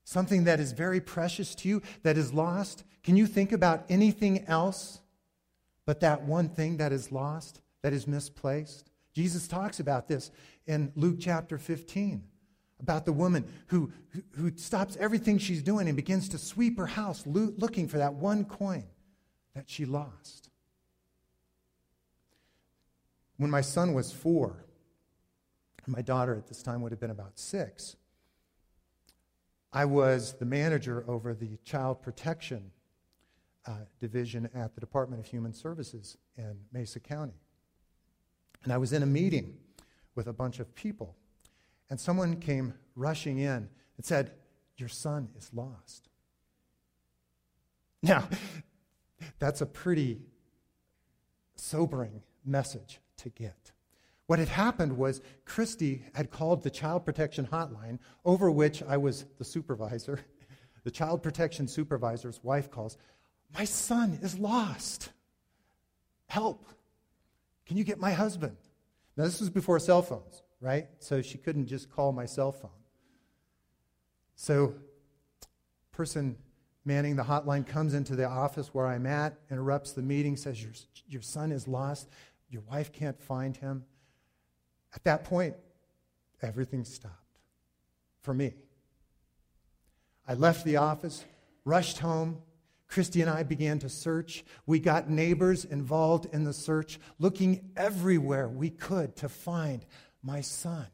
Something 0.03 0.45
that 0.45 0.59
is 0.59 0.71
very 0.71 1.01
precious 1.01 1.55
to 1.55 1.69
you, 1.69 1.81
that 2.03 2.17
is 2.17 2.33
lost. 2.33 2.83
Can 3.03 3.17
you 3.17 3.27
think 3.27 3.51
about 3.51 3.85
anything 3.89 4.45
else 4.47 4.99
but 5.85 5.99
that 5.99 6.23
one 6.23 6.49
thing 6.49 6.77
that 6.77 6.91
is 6.91 7.11
lost, 7.11 7.61
that 7.81 7.93
is 7.93 8.07
misplaced? 8.07 8.91
Jesus 9.13 9.47
talks 9.47 9.79
about 9.79 10.07
this 10.07 10.31
in 10.67 10.91
Luke 10.95 11.17
chapter 11.19 11.57
15 11.57 12.23
about 12.79 13.05
the 13.05 13.13
woman 13.13 13.45
who, 13.67 13.91
who, 14.35 14.51
stops 14.57 14.97
everything 14.99 15.37
she's 15.37 15.63
doing 15.63 15.87
and 15.87 15.95
begins 15.95 16.29
to 16.29 16.37
sweep 16.37 16.77
her 16.77 16.87
house 16.87 17.25
looking 17.25 17.87
for 17.87 17.97
that 17.97 18.13
one 18.13 18.43
coin 18.45 18.83
that 19.53 19.69
she 19.69 19.85
lost. 19.85 20.49
When 23.37 23.49
my 23.49 23.61
son 23.61 23.93
was 23.93 24.11
four, 24.11 24.65
my 25.87 26.01
daughter 26.01 26.35
at 26.35 26.47
this 26.47 26.61
time 26.63 26.81
would 26.81 26.91
have 26.91 26.99
been 26.99 27.11
about 27.11 27.39
six, 27.39 27.95
I 29.71 29.85
was 29.85 30.33
the 30.33 30.45
manager 30.45 31.03
over 31.07 31.33
the 31.33 31.57
child 31.63 32.01
protection 32.01 32.71
uh, 33.67 33.71
division 33.99 34.49
at 34.53 34.73
the 34.75 34.81
Department 34.81 35.19
of 35.19 35.27
Human 35.27 35.53
Services 35.53 36.17
in 36.37 36.57
Mesa 36.71 36.99
County. 36.99 37.39
And 38.63 38.71
I 38.71 38.77
was 38.77 38.93
in 38.93 39.03
a 39.03 39.07
meeting 39.07 39.57
with 40.15 40.27
a 40.27 40.33
bunch 40.33 40.59
of 40.59 40.73
people 40.75 41.15
and 41.89 41.99
someone 41.99 42.37
came 42.37 42.73
rushing 42.95 43.37
in 43.37 43.69
and 43.97 44.05
said, 44.05 44.31
Your 44.77 44.89
son 44.89 45.29
is 45.37 45.49
lost. 45.53 46.09
Now, 48.01 48.27
that's 49.39 49.61
a 49.61 49.65
pretty 49.65 50.21
sobering 51.55 52.21
message 52.45 52.99
to 53.17 53.29
get. 53.29 53.71
What 54.27 54.39
had 54.39 54.49
happened 54.49 54.97
was 54.97 55.21
Christy 55.45 56.03
had 56.13 56.31
called 56.31 56.63
the 56.63 56.69
child 56.69 57.05
protection 57.05 57.47
hotline, 57.51 57.99
over 58.23 58.49
which 58.49 58.81
I 58.83 58.97
was 58.97 59.25
the 59.37 59.45
supervisor. 59.45 60.19
The 60.83 60.91
child 60.91 61.23
protection 61.23 61.67
supervisor's 61.67 62.39
wife 62.43 62.69
calls, 62.69 62.95
My 63.57 63.65
son 63.65 64.19
is 64.21 64.37
lost. 64.37 65.09
Help. 66.27 66.63
Can 67.65 67.75
you 67.75 67.83
get 67.83 67.99
my 67.99 68.11
husband? 68.11 68.55
Now, 69.17 69.23
this 69.23 69.39
was 69.39 69.49
before 69.49 69.79
cell 69.79 70.03
phones 70.03 70.43
right? 70.59 70.87
So 70.99 71.21
she 71.21 71.37
couldn't 71.37 71.67
just 71.67 71.91
call 71.91 72.11
my 72.11 72.25
cell 72.25 72.51
phone. 72.51 72.71
So, 74.35 74.75
person 75.91 76.35
manning 76.83 77.15
the 77.15 77.23
hotline 77.23 77.65
comes 77.65 77.93
into 77.93 78.15
the 78.15 78.25
office 78.25 78.73
where 78.73 78.85
I'm 78.85 79.05
at, 79.05 79.35
interrupts 79.49 79.93
the 79.93 80.01
meeting, 80.01 80.37
says, 80.37 80.61
Your, 80.61 80.73
your 81.07 81.21
son 81.21 81.51
is 81.51 81.67
lost. 81.67 82.09
Your 82.49 82.61
wife 82.69 82.91
can't 82.93 83.19
find 83.19 83.57
him. 83.57 83.83
At 84.93 85.03
that 85.05 85.23
point, 85.23 85.55
everything 86.41 86.85
stopped 86.85 87.39
for 88.21 88.33
me. 88.33 88.53
I 90.27 90.35
left 90.35 90.63
the 90.63 90.77
office, 90.77 91.25
rushed 91.63 91.99
home. 91.99 92.41
Christy 92.87 93.21
and 93.21 93.29
I 93.29 93.41
began 93.41 93.79
to 93.79 93.89
search. 93.89 94.45
We 94.67 94.79
got 94.79 95.09
neighbors 95.09 95.65
involved 95.65 96.27
in 96.33 96.43
the 96.43 96.53
search, 96.53 96.99
looking 97.17 97.71
everywhere 97.75 98.47
we 98.47 98.69
could 98.69 99.15
to 99.17 99.27
find 99.27 99.83
my 100.25 100.41
son. 100.41 100.87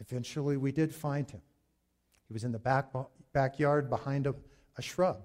Eventually, 0.00 0.58
we 0.58 0.70
did 0.70 0.94
find 0.94 1.28
him. 1.30 1.40
He 2.28 2.34
was 2.34 2.44
in 2.44 2.52
the 2.52 2.58
back, 2.58 2.92
backyard 3.32 3.88
behind 3.88 4.26
a, 4.26 4.34
a 4.76 4.82
shrub. 4.82 5.24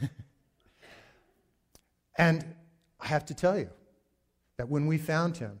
and 2.16 2.44
I 2.98 3.06
have 3.06 3.24
to 3.26 3.34
tell 3.34 3.56
you 3.56 3.70
that 4.56 4.68
when 4.68 4.86
we 4.86 4.98
found 4.98 5.36
him, 5.36 5.60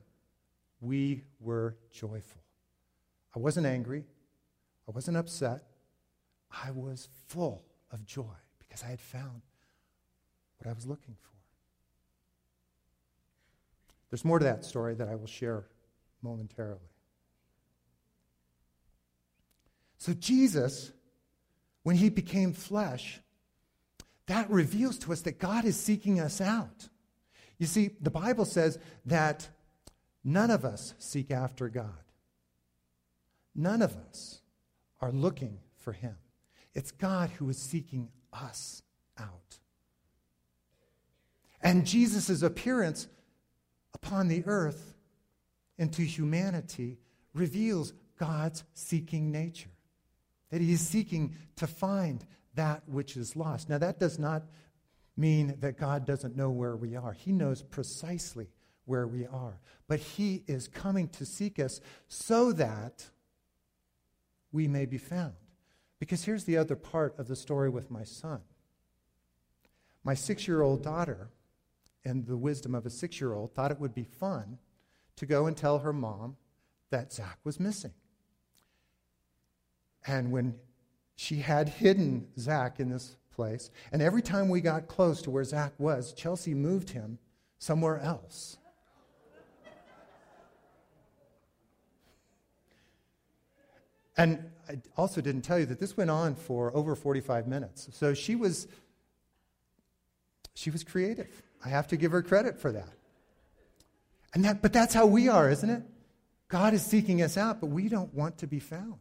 we 0.80 1.22
were 1.38 1.76
joyful. 1.92 2.42
I 3.36 3.38
wasn't 3.38 3.66
angry. 3.66 4.04
I 4.88 4.90
wasn't 4.90 5.16
upset. 5.16 5.62
I 6.50 6.72
was 6.72 7.08
full 7.28 7.62
of 7.92 8.04
joy 8.04 8.24
because 8.58 8.82
I 8.82 8.88
had 8.88 9.00
found 9.00 9.42
what 10.58 10.70
I 10.70 10.72
was 10.74 10.86
looking 10.86 11.16
for. 11.20 11.28
There's 14.10 14.24
more 14.24 14.38
to 14.38 14.44
that 14.44 14.64
story 14.64 14.94
that 14.94 15.08
I 15.08 15.14
will 15.14 15.26
share 15.26 15.64
momentarily. 16.22 16.80
So, 19.98 20.12
Jesus, 20.14 20.92
when 21.82 21.96
he 21.96 22.08
became 22.08 22.52
flesh, 22.52 23.20
that 24.26 24.48
reveals 24.50 24.98
to 24.98 25.12
us 25.12 25.22
that 25.22 25.38
God 25.38 25.64
is 25.64 25.78
seeking 25.78 26.20
us 26.20 26.40
out. 26.40 26.88
You 27.58 27.66
see, 27.66 27.90
the 28.00 28.10
Bible 28.10 28.44
says 28.44 28.78
that 29.06 29.48
none 30.22 30.50
of 30.50 30.64
us 30.64 30.94
seek 30.98 31.30
after 31.30 31.68
God. 31.68 32.04
None 33.54 33.82
of 33.82 33.96
us 34.08 34.40
are 35.00 35.10
looking 35.10 35.58
for 35.76 35.92
him. 35.92 36.16
It's 36.74 36.92
God 36.92 37.30
who 37.30 37.48
is 37.48 37.58
seeking 37.58 38.10
us 38.32 38.82
out. 39.18 39.58
And 41.62 41.86
Jesus' 41.86 42.42
appearance 42.42 43.08
upon 43.94 44.28
the 44.28 44.44
earth 44.46 44.94
into 45.76 46.02
humanity 46.02 46.98
reveals 47.34 47.92
God's 48.18 48.64
seeking 48.74 49.30
nature. 49.30 49.70
That 50.50 50.60
he 50.60 50.72
is 50.72 50.80
seeking 50.80 51.34
to 51.56 51.66
find 51.66 52.24
that 52.54 52.82
which 52.88 53.16
is 53.16 53.36
lost. 53.36 53.68
Now, 53.68 53.78
that 53.78 53.98
does 53.98 54.18
not 54.18 54.44
mean 55.16 55.56
that 55.60 55.78
God 55.78 56.06
doesn't 56.06 56.36
know 56.36 56.50
where 56.50 56.76
we 56.76 56.96
are. 56.96 57.12
He 57.12 57.32
knows 57.32 57.62
precisely 57.62 58.48
where 58.84 59.06
we 59.06 59.26
are. 59.26 59.60
But 59.86 60.00
he 60.00 60.42
is 60.46 60.68
coming 60.68 61.08
to 61.10 61.26
seek 61.26 61.58
us 61.58 61.80
so 62.08 62.52
that 62.52 63.04
we 64.52 64.66
may 64.66 64.86
be 64.86 64.98
found. 64.98 65.34
Because 65.98 66.24
here's 66.24 66.44
the 66.44 66.56
other 66.56 66.76
part 66.76 67.18
of 67.18 67.28
the 67.28 67.36
story 67.36 67.68
with 67.68 67.90
my 67.90 68.04
son. 68.04 68.40
My 70.04 70.14
six 70.14 70.48
year 70.48 70.62
old 70.62 70.82
daughter, 70.82 71.28
in 72.04 72.24
the 72.24 72.36
wisdom 72.36 72.74
of 72.74 72.86
a 72.86 72.90
six 72.90 73.20
year 73.20 73.32
old, 73.32 73.54
thought 73.54 73.70
it 73.70 73.80
would 73.80 73.94
be 73.94 74.04
fun 74.04 74.58
to 75.16 75.26
go 75.26 75.46
and 75.46 75.56
tell 75.56 75.78
her 75.78 75.92
mom 75.92 76.36
that 76.90 77.12
Zach 77.12 77.38
was 77.44 77.58
missing. 77.58 77.92
And 80.06 80.32
when 80.32 80.54
she 81.16 81.40
had 81.40 81.68
hidden 81.68 82.28
Zach 82.38 82.80
in 82.80 82.88
this 82.88 83.16
place, 83.34 83.70
and 83.92 84.00
every 84.00 84.22
time 84.22 84.48
we 84.48 84.60
got 84.60 84.86
close 84.86 85.20
to 85.22 85.30
where 85.30 85.44
Zach 85.44 85.72
was, 85.78 86.12
Chelsea 86.12 86.54
moved 86.54 86.90
him 86.90 87.18
somewhere 87.58 87.98
else. 87.98 88.58
And 94.16 94.50
I 94.68 94.80
also 94.96 95.20
didn't 95.20 95.42
tell 95.42 95.60
you 95.60 95.66
that 95.66 95.78
this 95.78 95.96
went 95.96 96.10
on 96.10 96.34
for 96.34 96.76
over 96.76 96.96
45 96.96 97.46
minutes. 97.46 97.88
So 97.92 98.14
she 98.14 98.34
was 98.34 98.66
she 100.54 100.70
was 100.70 100.82
creative. 100.82 101.42
I 101.64 101.68
have 101.68 101.88
to 101.88 101.96
give 101.96 102.12
her 102.12 102.22
credit 102.22 102.58
for 102.58 102.72
that. 102.72 102.92
And 104.34 104.44
that 104.44 104.62
but 104.62 104.72
that's 104.72 104.94
how 104.94 105.06
we 105.06 105.28
are, 105.28 105.50
isn't 105.50 105.70
it? 105.70 105.82
God 106.48 106.74
is 106.74 106.82
seeking 106.82 107.22
us 107.22 107.36
out, 107.36 107.60
but 107.60 107.68
we 107.68 107.88
don't 107.88 108.12
want 108.14 108.38
to 108.38 108.46
be 108.46 108.58
found. 108.58 108.98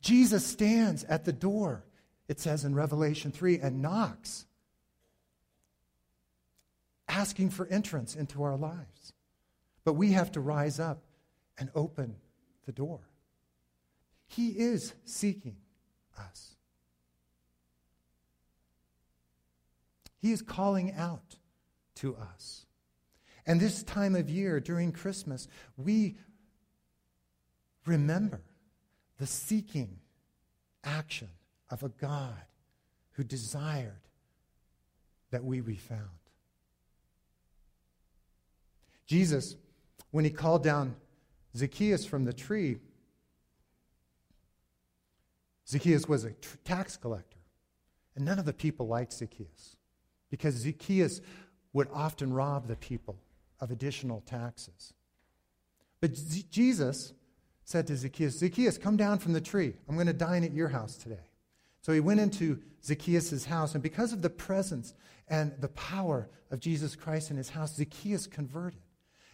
Jesus 0.00 0.44
stands 0.44 1.04
at 1.04 1.24
the 1.24 1.32
door, 1.32 1.84
it 2.28 2.40
says 2.40 2.64
in 2.64 2.74
Revelation 2.74 3.30
3, 3.30 3.60
and 3.60 3.80
knocks, 3.80 4.46
asking 7.08 7.50
for 7.50 7.66
entrance 7.68 8.16
into 8.16 8.42
our 8.42 8.56
lives. 8.56 9.12
But 9.84 9.94
we 9.94 10.12
have 10.12 10.32
to 10.32 10.40
rise 10.40 10.80
up 10.80 11.04
and 11.58 11.70
open 11.74 12.16
the 12.66 12.72
door. 12.72 13.00
He 14.26 14.48
is 14.48 14.92
seeking 15.04 15.56
us. 16.18 16.55
He 20.18 20.32
is 20.32 20.42
calling 20.42 20.92
out 20.92 21.36
to 21.96 22.16
us. 22.16 22.66
And 23.46 23.60
this 23.60 23.82
time 23.82 24.16
of 24.16 24.28
year, 24.28 24.60
during 24.60 24.92
Christmas, 24.92 25.46
we 25.76 26.16
remember 27.84 28.42
the 29.18 29.26
seeking 29.26 30.00
action 30.82 31.28
of 31.70 31.82
a 31.82 31.88
God 31.88 32.42
who 33.12 33.24
desired 33.24 34.00
that 35.30 35.44
we 35.44 35.60
be 35.60 35.76
found. 35.76 36.00
Jesus, 39.06 39.56
when 40.10 40.24
he 40.24 40.30
called 40.30 40.64
down 40.64 40.96
Zacchaeus 41.56 42.04
from 42.04 42.24
the 42.24 42.32
tree, 42.32 42.78
Zacchaeus 45.68 46.08
was 46.08 46.24
a 46.24 46.32
tax 46.64 46.96
collector. 46.96 47.36
And 48.14 48.24
none 48.24 48.38
of 48.38 48.44
the 48.44 48.52
people 48.52 48.88
liked 48.88 49.12
Zacchaeus 49.12 49.76
because 50.30 50.54
Zacchaeus 50.54 51.20
would 51.72 51.88
often 51.92 52.32
rob 52.32 52.68
the 52.68 52.76
people 52.76 53.18
of 53.60 53.70
additional 53.70 54.22
taxes. 54.22 54.92
But 56.00 56.12
Jesus 56.50 57.12
said 57.64 57.86
to 57.86 57.96
Zacchaeus, 57.96 58.38
Zacchaeus, 58.38 58.78
come 58.78 58.96
down 58.96 59.18
from 59.18 59.32
the 59.32 59.40
tree. 59.40 59.74
I'm 59.88 59.94
going 59.94 60.06
to 60.06 60.12
dine 60.12 60.44
at 60.44 60.52
your 60.52 60.68
house 60.68 60.96
today. 60.96 61.30
So 61.80 61.92
he 61.92 62.00
went 62.00 62.20
into 62.20 62.60
Zacchaeus' 62.84 63.44
house, 63.44 63.74
and 63.74 63.82
because 63.82 64.12
of 64.12 64.22
the 64.22 64.30
presence 64.30 64.94
and 65.28 65.52
the 65.60 65.68
power 65.68 66.28
of 66.50 66.60
Jesus 66.60 66.96
Christ 66.96 67.30
in 67.30 67.36
his 67.36 67.50
house, 67.50 67.76
Zacchaeus 67.76 68.26
converted 68.26 68.80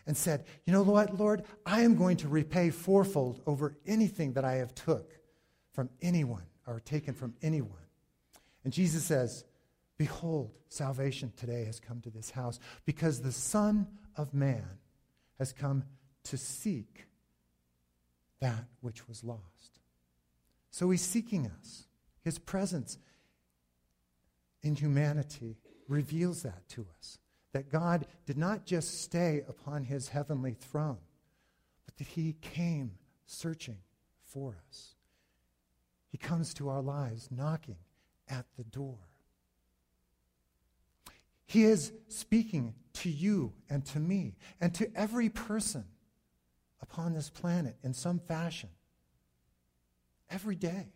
and 0.07 0.16
said, 0.16 0.44
You 0.64 0.72
know 0.72 0.83
what, 0.83 1.18
Lord? 1.18 1.44
I 1.64 1.83
am 1.83 1.96
going 1.96 2.16
to 2.18 2.28
repay 2.28 2.70
fourfold 2.70 3.40
over 3.46 3.76
anything 3.87 4.33
that 4.35 4.44
I 4.44 4.55
have 4.55 4.74
took 4.74 5.18
from 5.72 5.90
anyone 6.00 6.44
or 6.66 6.81
taken 6.81 7.14
from 7.14 7.35
anyone. 7.42 7.70
And 8.64 8.72
Jesus 8.72 9.05
says, 9.05 9.44
Behold, 9.98 10.50
salvation 10.68 11.33
today 11.37 11.64
has 11.64 11.78
come 11.78 12.00
to 12.00 12.11
this 12.11 12.31
house 12.31 12.59
because 12.85 13.20
the 13.20 13.33
Son 13.33 13.87
of 14.16 14.35
Man 14.35 14.78
has 15.38 15.52
come 15.52 15.85
to 16.24 16.37
seek 16.37 17.07
that 18.40 18.64
which 18.81 19.09
was 19.09 19.22
lost. 19.22 19.81
So 20.70 20.90
he's 20.90 21.02
seeking 21.02 21.50
us. 21.61 21.87
His 22.24 22.38
presence 22.38 22.98
in 24.62 24.74
humanity 24.74 25.57
reveals 25.88 26.42
that 26.42 26.68
to 26.70 26.87
us 26.98 27.18
that 27.52 27.70
God 27.70 28.07
did 28.26 28.38
not 28.38 28.64
just 28.64 29.02
stay 29.02 29.42
upon 29.46 29.85
his 29.85 30.09
heavenly 30.09 30.55
throne, 30.55 30.98
but 31.85 31.96
that 31.98 32.07
he 32.07 32.37
came 32.40 32.92
searching 33.26 33.78
for 34.24 34.57
us. 34.68 34.94
He 36.11 36.18
comes 36.18 36.55
to 36.55 36.68
our 36.68 36.83
lives 36.83 37.28
knocking 37.31 37.76
at 38.28 38.46
the 38.57 38.64
door. 38.64 38.98
He 41.52 41.64
is 41.64 41.92
speaking 42.08 42.72
to 42.94 43.10
you 43.10 43.52
and 43.68 43.84
to 43.84 44.00
me 44.00 44.36
and 44.58 44.72
to 44.76 44.90
every 44.96 45.28
person 45.28 45.84
upon 46.80 47.12
this 47.12 47.28
planet 47.28 47.76
in 47.82 47.92
some 47.92 48.20
fashion 48.20 48.70
every 50.30 50.56
day. 50.56 50.94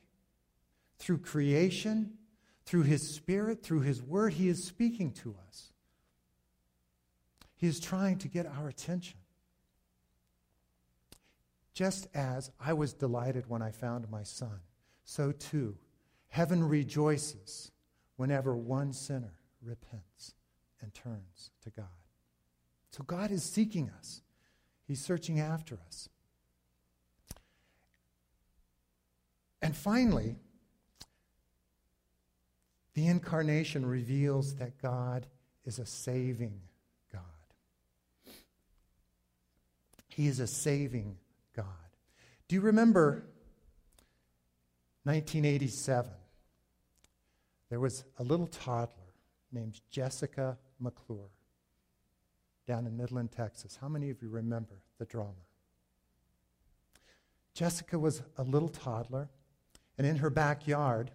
Through 0.98 1.18
creation, 1.18 2.14
through 2.64 2.84
His 2.84 3.06
Spirit, 3.06 3.62
through 3.62 3.82
His 3.82 4.02
Word, 4.02 4.32
He 4.32 4.48
is 4.48 4.64
speaking 4.64 5.12
to 5.12 5.36
us. 5.46 5.74
He 7.56 7.66
is 7.66 7.78
trying 7.78 8.16
to 8.20 8.28
get 8.28 8.46
our 8.46 8.66
attention. 8.66 9.18
Just 11.74 12.08
as 12.14 12.50
I 12.58 12.72
was 12.72 12.94
delighted 12.94 13.44
when 13.46 13.60
I 13.60 13.72
found 13.72 14.10
my 14.10 14.22
son 14.22 14.60
so 15.04 15.32
too 15.32 15.76
heaven 16.28 16.66
rejoices 16.66 17.72
whenever 18.16 18.56
one 18.56 18.94
sinner 18.94 19.34
repents 19.62 20.32
and 20.80 20.92
turns 20.94 21.50
to 21.62 21.70
God. 21.70 21.86
So 22.90 23.04
God 23.04 23.30
is 23.30 23.42
seeking 23.42 23.90
us, 23.90 24.22
He's 24.86 25.04
searching 25.04 25.40
after 25.40 25.78
us. 25.86 26.08
And 29.60 29.76
finally, 29.76 30.36
the 32.94 33.08
incarnation 33.08 33.84
reveals 33.84 34.54
that 34.56 34.80
God 34.80 35.26
is 35.64 35.78
a 35.78 35.86
saving 35.86 36.60
God. 37.12 37.22
He 40.08 40.28
is 40.28 40.40
a 40.40 40.46
saving 40.46 41.16
God. 41.54 41.66
Do 42.48 42.54
you 42.54 42.62
remember 42.62 43.24
1987, 45.02 46.10
there 47.68 47.80
was 47.80 48.04
a 48.18 48.22
little 48.22 48.46
toddler 48.46 49.12
named 49.52 49.80
Jessica 49.90 50.58
McClure 50.78 51.30
down 52.66 52.86
in 52.86 52.96
Midland, 52.96 53.32
Texas. 53.32 53.78
How 53.80 53.88
many 53.88 54.10
of 54.10 54.20
you 54.22 54.28
remember 54.28 54.74
the 54.98 55.04
drama? 55.04 55.32
Jessica 57.54 57.98
was 57.98 58.22
a 58.36 58.42
little 58.42 58.68
toddler, 58.68 59.28
and 59.96 60.06
in 60.06 60.16
her 60.16 60.30
backyard, 60.30 61.10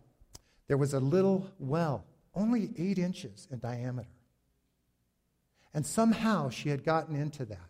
there 0.67 0.77
was 0.77 0.93
a 0.93 0.99
little 0.99 1.51
well, 1.59 2.05
only 2.33 2.71
eight 2.77 2.97
inches 2.97 3.47
in 3.51 3.59
diameter. 3.59 4.07
And 5.73 5.85
somehow 5.85 6.49
she 6.49 6.69
had 6.69 6.83
gotten 6.83 7.15
into 7.15 7.45
that 7.45 7.69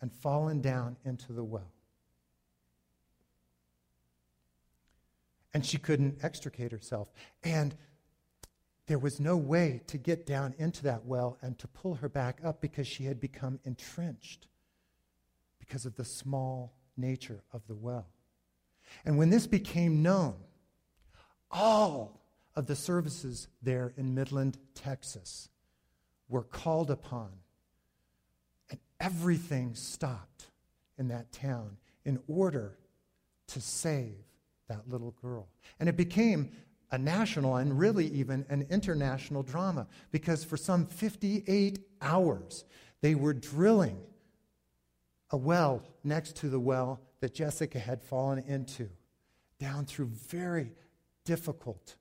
and 0.00 0.12
fallen 0.12 0.60
down 0.60 0.96
into 1.04 1.32
the 1.32 1.44
well. 1.44 1.72
and 5.54 5.64
she 5.64 5.78
couldn't 5.78 6.18
extricate 6.22 6.72
herself. 6.72 7.08
And 7.42 7.74
there 8.86 8.98
was 8.98 9.20
no 9.20 9.36
way 9.36 9.80
to 9.86 9.98
get 9.98 10.26
down 10.26 10.54
into 10.58 10.82
that 10.84 11.04
well 11.04 11.38
and 11.40 11.58
to 11.58 11.68
pull 11.68 11.94
her 11.94 12.08
back 12.08 12.40
up 12.44 12.60
because 12.60 12.86
she 12.86 13.04
had 13.04 13.20
become 13.20 13.60
entrenched 13.64 14.48
because 15.58 15.86
of 15.86 15.94
the 15.96 16.04
small 16.04 16.74
nature 16.96 17.42
of 17.52 17.66
the 17.68 17.74
well. 17.74 18.06
And 19.04 19.16
when 19.16 19.30
this 19.30 19.46
became 19.46 20.02
known, 20.02 20.34
all 21.50 22.20
of 22.54 22.66
the 22.66 22.76
services 22.76 23.48
there 23.62 23.92
in 23.96 24.14
Midland, 24.14 24.58
Texas, 24.74 25.48
were 26.28 26.42
called 26.42 26.90
upon, 26.90 27.30
and 28.70 28.80
everything 29.00 29.74
stopped 29.74 30.48
in 30.98 31.08
that 31.08 31.32
town 31.32 31.76
in 32.04 32.18
order 32.26 32.76
to 33.48 33.60
save 33.60 34.16
that 34.68 34.88
little 34.88 35.14
girl. 35.22 35.48
And 35.78 35.88
it 35.88 35.96
became 35.96 36.50
a 36.92 36.98
national 36.98 37.56
and 37.56 37.78
really 37.78 38.06
even 38.08 38.44
an 38.50 38.66
international 38.70 39.42
drama 39.42 39.86
because 40.12 40.44
for 40.44 40.56
some 40.56 40.86
58 40.86 41.80
hours 42.00 42.64
they 43.00 43.14
were 43.14 43.32
drilling 43.32 43.98
a 45.30 45.36
well 45.36 45.82
next 46.04 46.36
to 46.36 46.48
the 46.48 46.60
well 46.60 47.00
that 47.20 47.34
Jessica 47.34 47.78
had 47.78 48.02
fallen 48.02 48.40
into, 48.46 48.88
down 49.58 49.86
through 49.86 50.06
very 50.06 50.72
difficult 51.24 51.96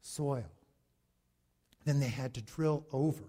soil. 0.00 0.50
Then 1.84 2.00
they 2.00 2.08
had 2.08 2.34
to 2.34 2.42
drill 2.42 2.84
over. 2.92 3.24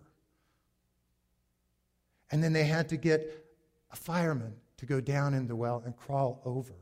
And 2.32 2.44
then 2.44 2.54
they 2.54 2.66
had 2.66 2.90
to 2.90 2.98
get 2.98 3.46
a 3.92 3.96
fireman 3.96 4.54
to 4.78 4.86
go 4.86 5.00
down 5.00 5.34
in 5.34 5.48
the 5.48 5.56
well 5.56 5.82
and 5.86 5.96
crawl 5.96 6.42
over 6.44 6.74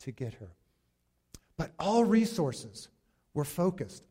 to 0.00 0.10
get 0.10 0.32
her. 0.34 0.50
But 1.56 1.72
all 1.78 2.04
resources 2.04 2.88
were 3.34 3.44
focused 3.44 4.04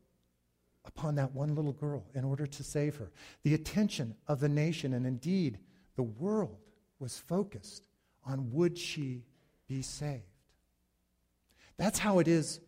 upon 0.86 1.16
that 1.16 1.34
one 1.34 1.54
little 1.54 1.74
girl 1.74 2.06
in 2.14 2.24
order 2.24 2.48
to 2.48 2.64
save 2.64 2.96
her. 2.96 3.12
The 3.44 3.54
attention 3.54 4.16
of 4.28 4.40
the 4.40 4.50
nation 4.50 4.94
and 4.94 5.06
indeed 5.06 5.60
the 5.96 6.04
world 6.04 6.58
was 7.00 7.18
focused 7.18 7.88
on 8.26 8.52
would 8.54 8.78
she 8.78 9.24
be 9.68 9.82
saved. 9.82 10.24
That's 11.78 12.00
how 12.00 12.20
it 12.20 12.28
is 12.28 12.60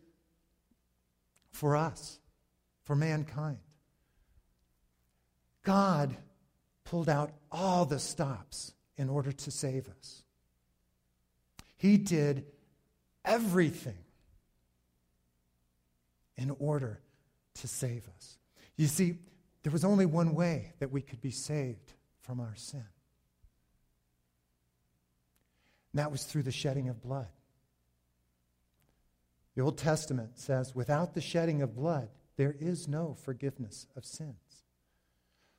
for 1.50 1.76
us, 1.76 2.18
for 2.84 2.94
mankind. 2.94 3.58
God 5.62 6.16
pulled 6.84 7.08
out 7.08 7.32
all 7.50 7.84
the 7.84 7.98
stops 7.98 8.72
in 8.96 9.08
order 9.08 9.32
to 9.32 9.50
save 9.50 9.88
us. 9.88 10.22
He 11.76 11.96
did 11.96 12.46
everything 13.24 13.98
in 16.40 16.50
order 16.58 17.00
to 17.54 17.68
save 17.68 18.08
us. 18.16 18.38
You 18.76 18.86
see, 18.86 19.18
there 19.62 19.72
was 19.72 19.84
only 19.84 20.06
one 20.06 20.34
way 20.34 20.72
that 20.78 20.90
we 20.90 21.02
could 21.02 21.20
be 21.20 21.30
saved 21.30 21.92
from 22.22 22.40
our 22.40 22.54
sin. 22.56 22.84
And 25.92 26.00
that 26.00 26.10
was 26.10 26.24
through 26.24 26.44
the 26.44 26.50
shedding 26.50 26.88
of 26.88 27.02
blood. 27.02 27.28
The 29.54 29.62
Old 29.62 29.76
Testament 29.76 30.38
says, 30.38 30.74
without 30.74 31.14
the 31.14 31.20
shedding 31.20 31.60
of 31.60 31.76
blood, 31.76 32.08
there 32.36 32.56
is 32.58 32.88
no 32.88 33.16
forgiveness 33.22 33.86
of 33.96 34.06
sins. 34.06 34.64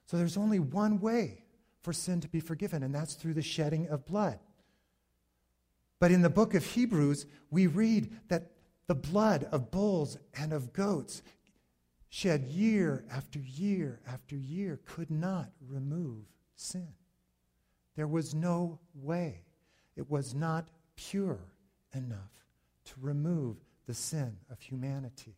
So 0.07 0.17
there's 0.17 0.37
only 0.37 0.59
one 0.59 0.99
way 0.99 1.43
for 1.83 1.93
sin 1.93 2.21
to 2.21 2.27
be 2.27 2.39
forgiven, 2.39 2.81
and 2.81 2.95
that's 2.95 3.13
through 3.13 3.33
the 3.35 3.41
shedding 3.41 3.87
of 3.89 4.05
blood. 4.05 4.39
But 5.99 6.11
in 6.11 6.21
the 6.21 6.29
book 6.29 6.55
of 6.55 6.65
Hebrews, 6.65 7.27
we 7.51 7.67
read 7.67 8.11
that 8.29 8.51
the 8.91 8.95
blood 8.95 9.47
of 9.53 9.71
bulls 9.71 10.17
and 10.37 10.51
of 10.51 10.73
goats 10.73 11.21
shed 12.09 12.43
year 12.43 13.05
after 13.09 13.39
year 13.39 14.01
after 14.05 14.35
year 14.35 14.81
could 14.85 15.09
not 15.09 15.49
remove 15.65 16.25
sin. 16.57 16.89
There 17.95 18.05
was 18.05 18.35
no 18.35 18.79
way. 18.93 19.45
It 19.95 20.11
was 20.11 20.35
not 20.35 20.67
pure 20.97 21.39
enough 21.95 22.43
to 22.83 22.93
remove 22.99 23.55
the 23.87 23.93
sin 23.93 24.35
of 24.51 24.59
humanity. 24.59 25.37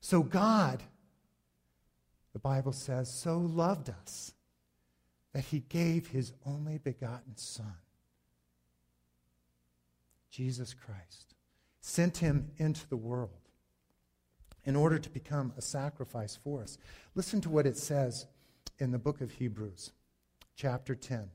So 0.00 0.22
God, 0.22 0.80
the 2.32 2.38
Bible 2.38 2.72
says, 2.72 3.12
so 3.12 3.38
loved 3.38 3.90
us 3.90 4.34
that 5.32 5.46
he 5.46 5.64
gave 5.68 6.06
his 6.06 6.32
only 6.46 6.78
begotten 6.78 7.36
Son, 7.36 7.74
Jesus 10.30 10.74
Christ, 10.74 11.34
sent 11.88 12.18
him 12.18 12.50
into 12.58 12.86
the 12.88 12.96
world 12.96 13.30
in 14.64 14.76
order 14.76 14.98
to 14.98 15.08
become 15.08 15.54
a 15.56 15.62
sacrifice 15.62 16.38
for 16.44 16.62
us. 16.62 16.76
Listen 17.14 17.40
to 17.40 17.48
what 17.48 17.66
it 17.66 17.78
says 17.78 18.26
in 18.78 18.90
the 18.90 18.98
book 18.98 19.22
of 19.22 19.32
Hebrews, 19.32 19.92
chapter 20.54 20.94
10. 20.94 21.30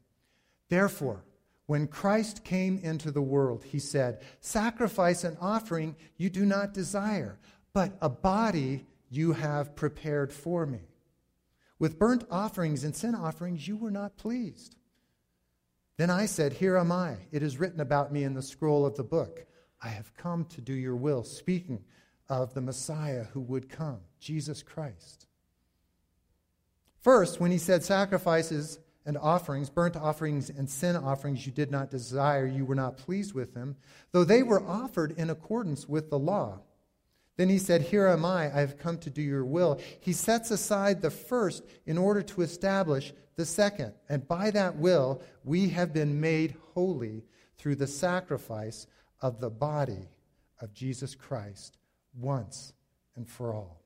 Therefore, 0.69 1.25
when 1.65 1.87
Christ 1.87 2.43
came 2.43 2.77
into 2.77 3.09
the 3.09 3.21
world, 3.21 3.63
he 3.63 3.79
said, 3.79 4.21
Sacrifice 4.41 5.23
and 5.23 5.37
offering 5.41 5.95
you 6.17 6.29
do 6.29 6.45
not 6.45 6.73
desire, 6.73 7.39
but 7.73 7.97
a 7.99 8.09
body 8.09 8.85
you 9.09 9.33
have 9.33 9.75
prepared 9.75 10.31
for 10.31 10.67
me. 10.67 10.81
With 11.79 11.97
burnt 11.97 12.25
offerings 12.29 12.83
and 12.83 12.95
sin 12.95 13.15
offerings 13.15 13.67
you 13.67 13.75
were 13.75 13.91
not 13.91 14.17
pleased. 14.17 14.75
Then 15.97 16.11
I 16.11 16.27
said, 16.27 16.53
Here 16.53 16.77
am 16.77 16.91
I. 16.91 17.17
It 17.31 17.41
is 17.41 17.57
written 17.57 17.79
about 17.79 18.13
me 18.13 18.23
in 18.23 18.35
the 18.35 18.41
scroll 18.43 18.85
of 18.85 18.95
the 18.95 19.03
book. 19.03 19.47
I 19.83 19.89
have 19.89 20.15
come 20.15 20.45
to 20.45 20.61
do 20.61 20.73
your 20.73 20.95
will, 20.95 21.23
speaking 21.23 21.83
of 22.29 22.53
the 22.53 22.61
Messiah 22.61 23.25
who 23.33 23.41
would 23.41 23.69
come, 23.69 23.99
Jesus 24.19 24.63
Christ. 24.63 25.27
First, 27.01 27.41
when 27.41 27.51
he 27.51 27.57
said 27.57 27.83
sacrifices 27.83 28.79
and 29.05 29.17
offerings, 29.17 29.69
burnt 29.69 29.97
offerings 29.97 30.49
and 30.49 30.69
sin 30.69 30.95
offerings 30.95 31.45
you 31.45 31.51
did 31.51 31.69
not 31.69 31.91
desire, 31.91 32.45
you 32.45 32.63
were 32.63 32.75
not 32.75 32.97
pleased 32.97 33.33
with 33.33 33.53
them, 33.53 33.75
though 34.13 34.23
they 34.23 34.41
were 34.41 34.63
offered 34.65 35.11
in 35.17 35.29
accordance 35.29 35.87
with 35.89 36.09
the 36.09 36.19
law. 36.19 36.61
Then 37.35 37.49
he 37.49 37.57
said, 37.57 37.81
Here 37.81 38.07
am 38.07 38.23
I, 38.23 38.45
I 38.55 38.61
have 38.61 38.77
come 38.77 38.97
to 38.99 39.09
do 39.09 39.21
your 39.21 39.43
will. 39.43 39.81
He 39.99 40.13
sets 40.13 40.49
aside 40.51 41.01
the 41.01 41.11
first 41.11 41.63
in 41.85 41.97
order 41.97 42.21
to 42.21 42.41
establish 42.41 43.11
the 43.35 43.45
second. 43.45 43.93
And 44.07 44.25
by 44.27 44.51
that 44.51 44.77
will, 44.77 45.21
we 45.43 45.69
have 45.69 45.91
been 45.91 46.21
made 46.21 46.55
holy 46.73 47.23
through 47.57 47.75
the 47.75 47.87
sacrifice 47.87 48.87
of 49.23 49.39
the 49.39 49.49
body 49.49 50.09
of 50.61 50.73
Jesus 50.73 51.15
Christ 51.15 51.77
once 52.19 52.73
and 53.15 53.27
for 53.27 53.53
all. 53.53 53.81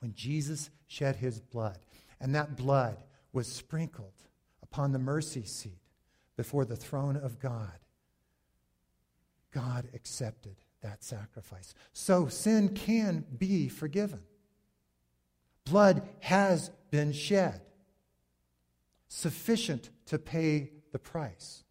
When 0.00 0.14
Jesus 0.14 0.70
shed 0.88 1.16
his 1.16 1.38
blood, 1.38 1.78
and 2.18 2.34
that 2.34 2.56
blood 2.56 2.96
was 3.32 3.46
sprinkled 3.46 4.14
upon 4.62 4.92
the 4.92 4.98
mercy 4.98 5.44
seat 5.44 5.82
before 6.36 6.64
the 6.64 6.76
throne 6.76 7.16
of 7.16 7.38
God, 7.38 7.78
God 9.52 9.86
accepted 9.94 10.56
that 10.82 11.04
sacrifice. 11.04 11.74
So 11.92 12.28
sin 12.28 12.70
can 12.70 13.24
be 13.36 13.68
forgiven. 13.68 14.20
Blood 15.64 16.08
has 16.20 16.70
been 16.90 17.12
shed, 17.12 17.60
sufficient 19.08 19.90
to 20.06 20.18
pay 20.18 20.70
the 20.92 20.98
price 20.98 21.64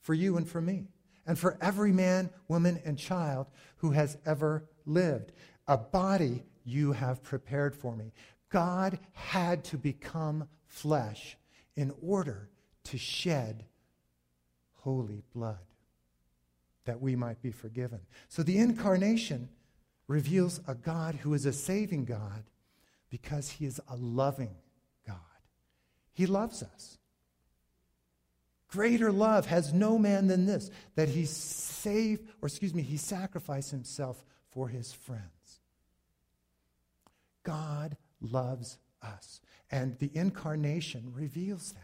for 0.00 0.14
you 0.14 0.36
and 0.36 0.48
for 0.48 0.60
me, 0.60 0.88
and 1.28 1.38
for 1.38 1.58
every 1.60 1.92
man, 1.92 2.30
woman, 2.48 2.80
and 2.86 2.98
child 2.98 3.46
who 3.76 3.90
has 3.92 4.16
ever 4.24 4.64
lived. 4.86 5.32
A 5.68 5.76
body 5.76 6.42
you 6.64 6.92
have 6.92 7.22
prepared 7.22 7.76
for 7.76 7.94
me. 7.94 8.12
God 8.48 8.98
had 9.12 9.62
to 9.64 9.76
become 9.76 10.48
flesh 10.66 11.36
in 11.76 11.92
order 12.02 12.48
to 12.84 12.96
shed 12.96 13.66
holy 14.72 15.22
blood 15.34 15.58
that 16.86 17.00
we 17.00 17.14
might 17.14 17.42
be 17.42 17.50
forgiven. 17.50 18.00
So 18.28 18.42
the 18.42 18.56
incarnation 18.56 19.50
reveals 20.06 20.62
a 20.66 20.74
God 20.74 21.16
who 21.16 21.34
is 21.34 21.44
a 21.44 21.52
saving 21.52 22.06
God 22.06 22.44
because 23.10 23.50
he 23.50 23.66
is 23.66 23.78
a 23.86 23.96
loving 23.96 24.56
God. 25.06 25.16
He 26.14 26.24
loves 26.24 26.62
us. 26.62 26.96
Greater 28.68 29.10
love 29.10 29.46
has 29.46 29.72
no 29.72 29.98
man 29.98 30.26
than 30.26 30.44
this, 30.44 30.70
that 30.94 31.08
he 31.08 31.24
save, 31.24 32.20
or 32.42 32.46
excuse 32.48 32.74
me, 32.74 32.82
he 32.82 32.98
sacrificed 32.98 33.70
himself 33.70 34.24
for 34.50 34.68
his 34.68 34.92
friends. 34.92 35.60
God 37.44 37.96
loves 38.20 38.78
us. 39.02 39.40
And 39.70 39.98
the 39.98 40.10
incarnation 40.14 41.12
reveals 41.14 41.72
that. 41.72 41.82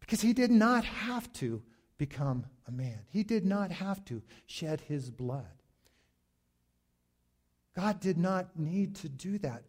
Because 0.00 0.20
he 0.20 0.32
did 0.32 0.50
not 0.50 0.84
have 0.84 1.32
to 1.34 1.62
become 1.98 2.46
a 2.66 2.72
man, 2.72 3.00
he 3.08 3.22
did 3.22 3.44
not 3.44 3.70
have 3.70 4.04
to 4.06 4.22
shed 4.46 4.80
his 4.80 5.10
blood. 5.10 5.44
God 7.76 8.00
did 8.00 8.18
not 8.18 8.58
need 8.58 8.96
to 8.96 9.08
do 9.08 9.38
that. 9.38 9.64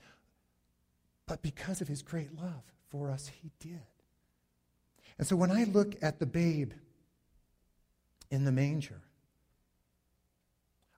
But 1.28 1.42
because 1.42 1.82
of 1.82 1.88
his 1.88 2.02
great 2.02 2.36
love 2.36 2.64
for 2.90 3.12
us, 3.12 3.30
he 3.42 3.52
did. 3.60 3.82
And 5.22 5.28
so 5.28 5.36
when 5.36 5.52
I 5.52 5.66
look 5.66 5.94
at 6.02 6.18
the 6.18 6.26
babe 6.26 6.72
in 8.32 8.44
the 8.44 8.52
manger, 8.52 9.04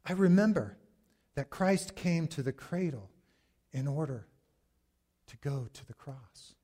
I 0.06 0.14
remember 0.14 0.78
that 1.36 1.50
Christ 1.50 1.98
came 1.98 2.28
to 2.28 2.42
the 2.42 2.54
cradle 2.54 3.10
in 3.74 3.86
order 3.86 4.26
to 5.28 5.38
go 5.40 5.68
to 5.74 5.86
the 5.86 5.94
cross. 5.94 6.56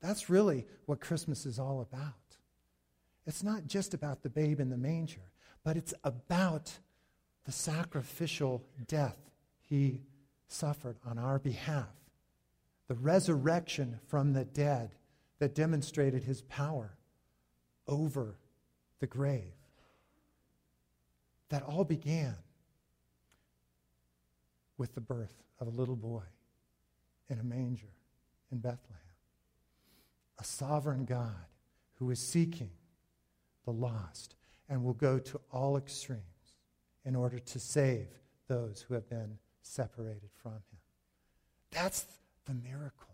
That's 0.00 0.30
really 0.30 0.66
what 0.86 1.00
Christmas 1.00 1.44
is 1.44 1.58
all 1.58 1.80
about. 1.80 2.36
It's 3.26 3.42
not 3.42 3.66
just 3.66 3.92
about 3.92 4.22
the 4.22 4.30
babe 4.30 4.60
in 4.60 4.70
the 4.70 4.76
manger, 4.76 5.32
but 5.64 5.76
it's 5.76 5.94
about 6.04 6.78
the 7.44 7.50
sacrificial 7.50 8.64
death 8.86 9.18
he 9.62 10.02
suffered 10.46 10.98
on 11.04 11.18
our 11.18 11.40
behalf, 11.40 11.90
the 12.86 12.94
resurrection 12.94 13.98
from 14.06 14.32
the 14.32 14.44
dead 14.44 14.94
that 15.38 15.54
demonstrated 15.54 16.24
his 16.24 16.42
power 16.42 16.96
over 17.86 18.38
the 19.00 19.06
grave. 19.06 19.54
That 21.48 21.62
all 21.62 21.84
began 21.84 22.34
with 24.76 24.94
the 24.94 25.00
birth 25.00 25.42
of 25.60 25.66
a 25.66 25.70
little 25.70 25.96
boy 25.96 26.24
in 27.28 27.38
a 27.38 27.44
manger 27.44 27.92
in 28.52 28.58
Bethlehem. 28.58 28.96
A 30.38 30.44
sovereign 30.44 31.04
God 31.04 31.46
who 31.94 32.10
is 32.10 32.20
seeking 32.20 32.70
the 33.64 33.72
lost 33.72 34.36
and 34.68 34.84
will 34.84 34.94
go 34.94 35.18
to 35.18 35.40
all 35.50 35.76
extremes 35.76 36.22
in 37.04 37.16
order 37.16 37.38
to 37.38 37.58
save 37.58 38.08
those 38.46 38.84
who 38.86 38.94
have 38.94 39.08
been 39.08 39.38
separated 39.62 40.30
from 40.42 40.52
him. 40.52 40.78
That's 41.70 42.06
the 42.46 42.54
miracle 42.54 43.07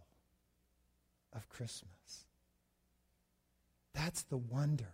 of 1.35 1.49
Christmas. 1.49 2.25
That's 3.95 4.23
the 4.23 4.37
wonder 4.37 4.93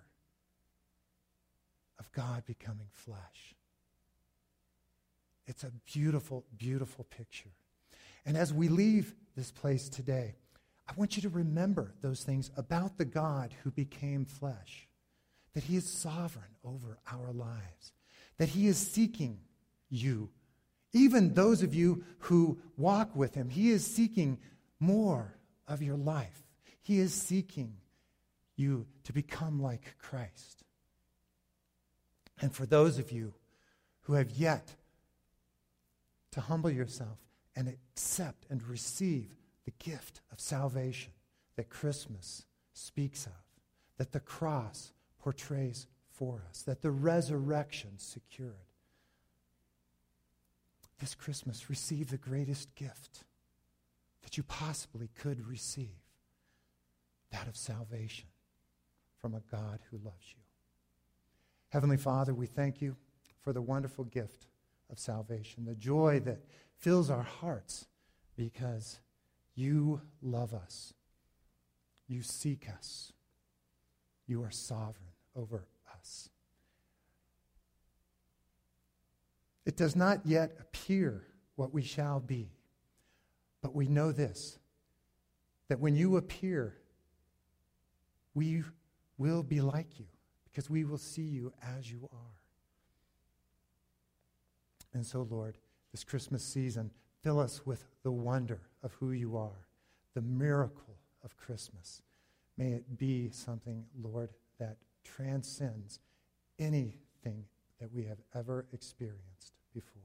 of 1.98 2.10
God 2.12 2.44
becoming 2.46 2.88
flesh. 2.92 3.54
It's 5.46 5.64
a 5.64 5.72
beautiful, 5.92 6.44
beautiful 6.56 7.04
picture. 7.04 7.50
And 8.24 8.36
as 8.36 8.52
we 8.52 8.68
leave 8.68 9.14
this 9.36 9.50
place 9.50 9.88
today, 9.88 10.34
I 10.88 10.92
want 10.96 11.16
you 11.16 11.22
to 11.22 11.28
remember 11.28 11.94
those 12.00 12.22
things 12.22 12.50
about 12.56 12.98
the 12.98 13.04
God 13.04 13.54
who 13.62 13.70
became 13.70 14.24
flesh 14.24 14.86
that 15.54 15.64
he 15.64 15.76
is 15.76 15.88
sovereign 15.88 16.44
over 16.64 16.98
our 17.10 17.32
lives, 17.32 17.92
that 18.38 18.50
he 18.50 18.66
is 18.68 18.78
seeking 18.78 19.40
you, 19.88 20.30
even 20.92 21.34
those 21.34 21.62
of 21.62 21.74
you 21.74 22.04
who 22.18 22.58
walk 22.76 23.14
with 23.16 23.34
him. 23.34 23.48
He 23.48 23.70
is 23.70 23.84
seeking 23.84 24.38
more 24.78 25.34
of 25.70 25.80
your 25.80 25.96
life. 25.96 26.42
He 26.82 26.98
is 26.98 27.14
seeking 27.14 27.76
you 28.56 28.86
to 29.04 29.12
become 29.12 29.62
like 29.62 29.94
Christ. 29.98 30.64
And 32.40 32.52
for 32.52 32.66
those 32.66 32.98
of 32.98 33.12
you 33.12 33.32
who 34.02 34.14
have 34.14 34.30
yet 34.32 34.74
to 36.32 36.40
humble 36.40 36.70
yourself 36.70 37.18
and 37.54 37.68
accept 37.68 38.46
and 38.50 38.62
receive 38.62 39.30
the 39.64 39.72
gift 39.78 40.20
of 40.32 40.40
salvation 40.40 41.12
that 41.56 41.70
Christmas 41.70 42.44
speaks 42.72 43.26
of, 43.26 43.32
that 43.96 44.12
the 44.12 44.20
cross 44.20 44.92
portrays 45.18 45.86
for 46.10 46.42
us, 46.48 46.62
that 46.62 46.82
the 46.82 46.90
resurrection 46.90 47.90
secured. 47.96 48.54
This 50.98 51.14
Christmas, 51.14 51.70
receive 51.70 52.10
the 52.10 52.18
greatest 52.18 52.74
gift 52.74 53.24
that 54.22 54.36
you 54.36 54.42
possibly 54.42 55.08
could 55.18 55.46
receive 55.46 55.98
that 57.30 57.46
of 57.46 57.56
salvation 57.56 58.28
from 59.18 59.34
a 59.34 59.42
God 59.50 59.80
who 59.90 59.98
loves 59.98 60.34
you. 60.34 60.42
Heavenly 61.68 61.96
Father, 61.96 62.34
we 62.34 62.46
thank 62.46 62.82
you 62.82 62.96
for 63.40 63.52
the 63.52 63.62
wonderful 63.62 64.04
gift 64.04 64.46
of 64.90 64.98
salvation, 64.98 65.64
the 65.64 65.74
joy 65.74 66.20
that 66.24 66.40
fills 66.78 67.10
our 67.10 67.22
hearts 67.22 67.86
because 68.36 69.00
you 69.54 70.00
love 70.22 70.52
us. 70.54 70.94
You 72.08 72.22
seek 72.22 72.68
us. 72.68 73.12
You 74.26 74.42
are 74.42 74.50
sovereign 74.50 75.12
over 75.36 75.66
us. 75.96 76.30
It 79.64 79.76
does 79.76 79.94
not 79.94 80.20
yet 80.24 80.56
appear 80.58 81.24
what 81.54 81.72
we 81.72 81.82
shall 81.82 82.18
be, 82.18 82.50
but 83.62 83.74
we 83.74 83.86
know 83.86 84.12
this 84.12 84.58
that 85.68 85.78
when 85.78 85.94
you 85.94 86.16
appear, 86.16 86.76
we 88.34 88.64
will 89.18 89.44
be 89.44 89.60
like 89.60 90.00
you 90.00 90.06
because 90.44 90.68
we 90.68 90.84
will 90.84 90.98
see 90.98 91.22
you 91.22 91.52
as 91.78 91.90
you 91.90 92.08
are. 92.12 92.40
And 94.92 95.06
so, 95.06 95.26
Lord, 95.30 95.58
this 95.92 96.02
Christmas 96.02 96.42
season, 96.42 96.90
fill 97.22 97.38
us 97.38 97.64
with 97.64 97.84
the 98.02 98.10
wonder 98.10 98.60
of 98.82 98.92
who 98.94 99.12
you 99.12 99.36
are, 99.36 99.68
the 100.14 100.22
miracle 100.22 100.96
of 101.24 101.36
Christmas. 101.36 102.02
May 102.56 102.72
it 102.72 102.98
be 102.98 103.30
something, 103.30 103.84
Lord, 104.02 104.30
that 104.58 104.76
transcends 105.04 106.00
anything 106.58 107.44
that 107.80 107.92
we 107.92 108.04
have 108.04 108.18
ever 108.34 108.66
experienced 108.72 109.54
before. 109.72 110.02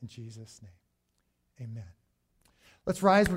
In 0.00 0.08
Jesus' 0.08 0.60
name, 0.62 1.68
amen. 1.68 1.97
Let's 2.88 3.02
rise. 3.02 3.26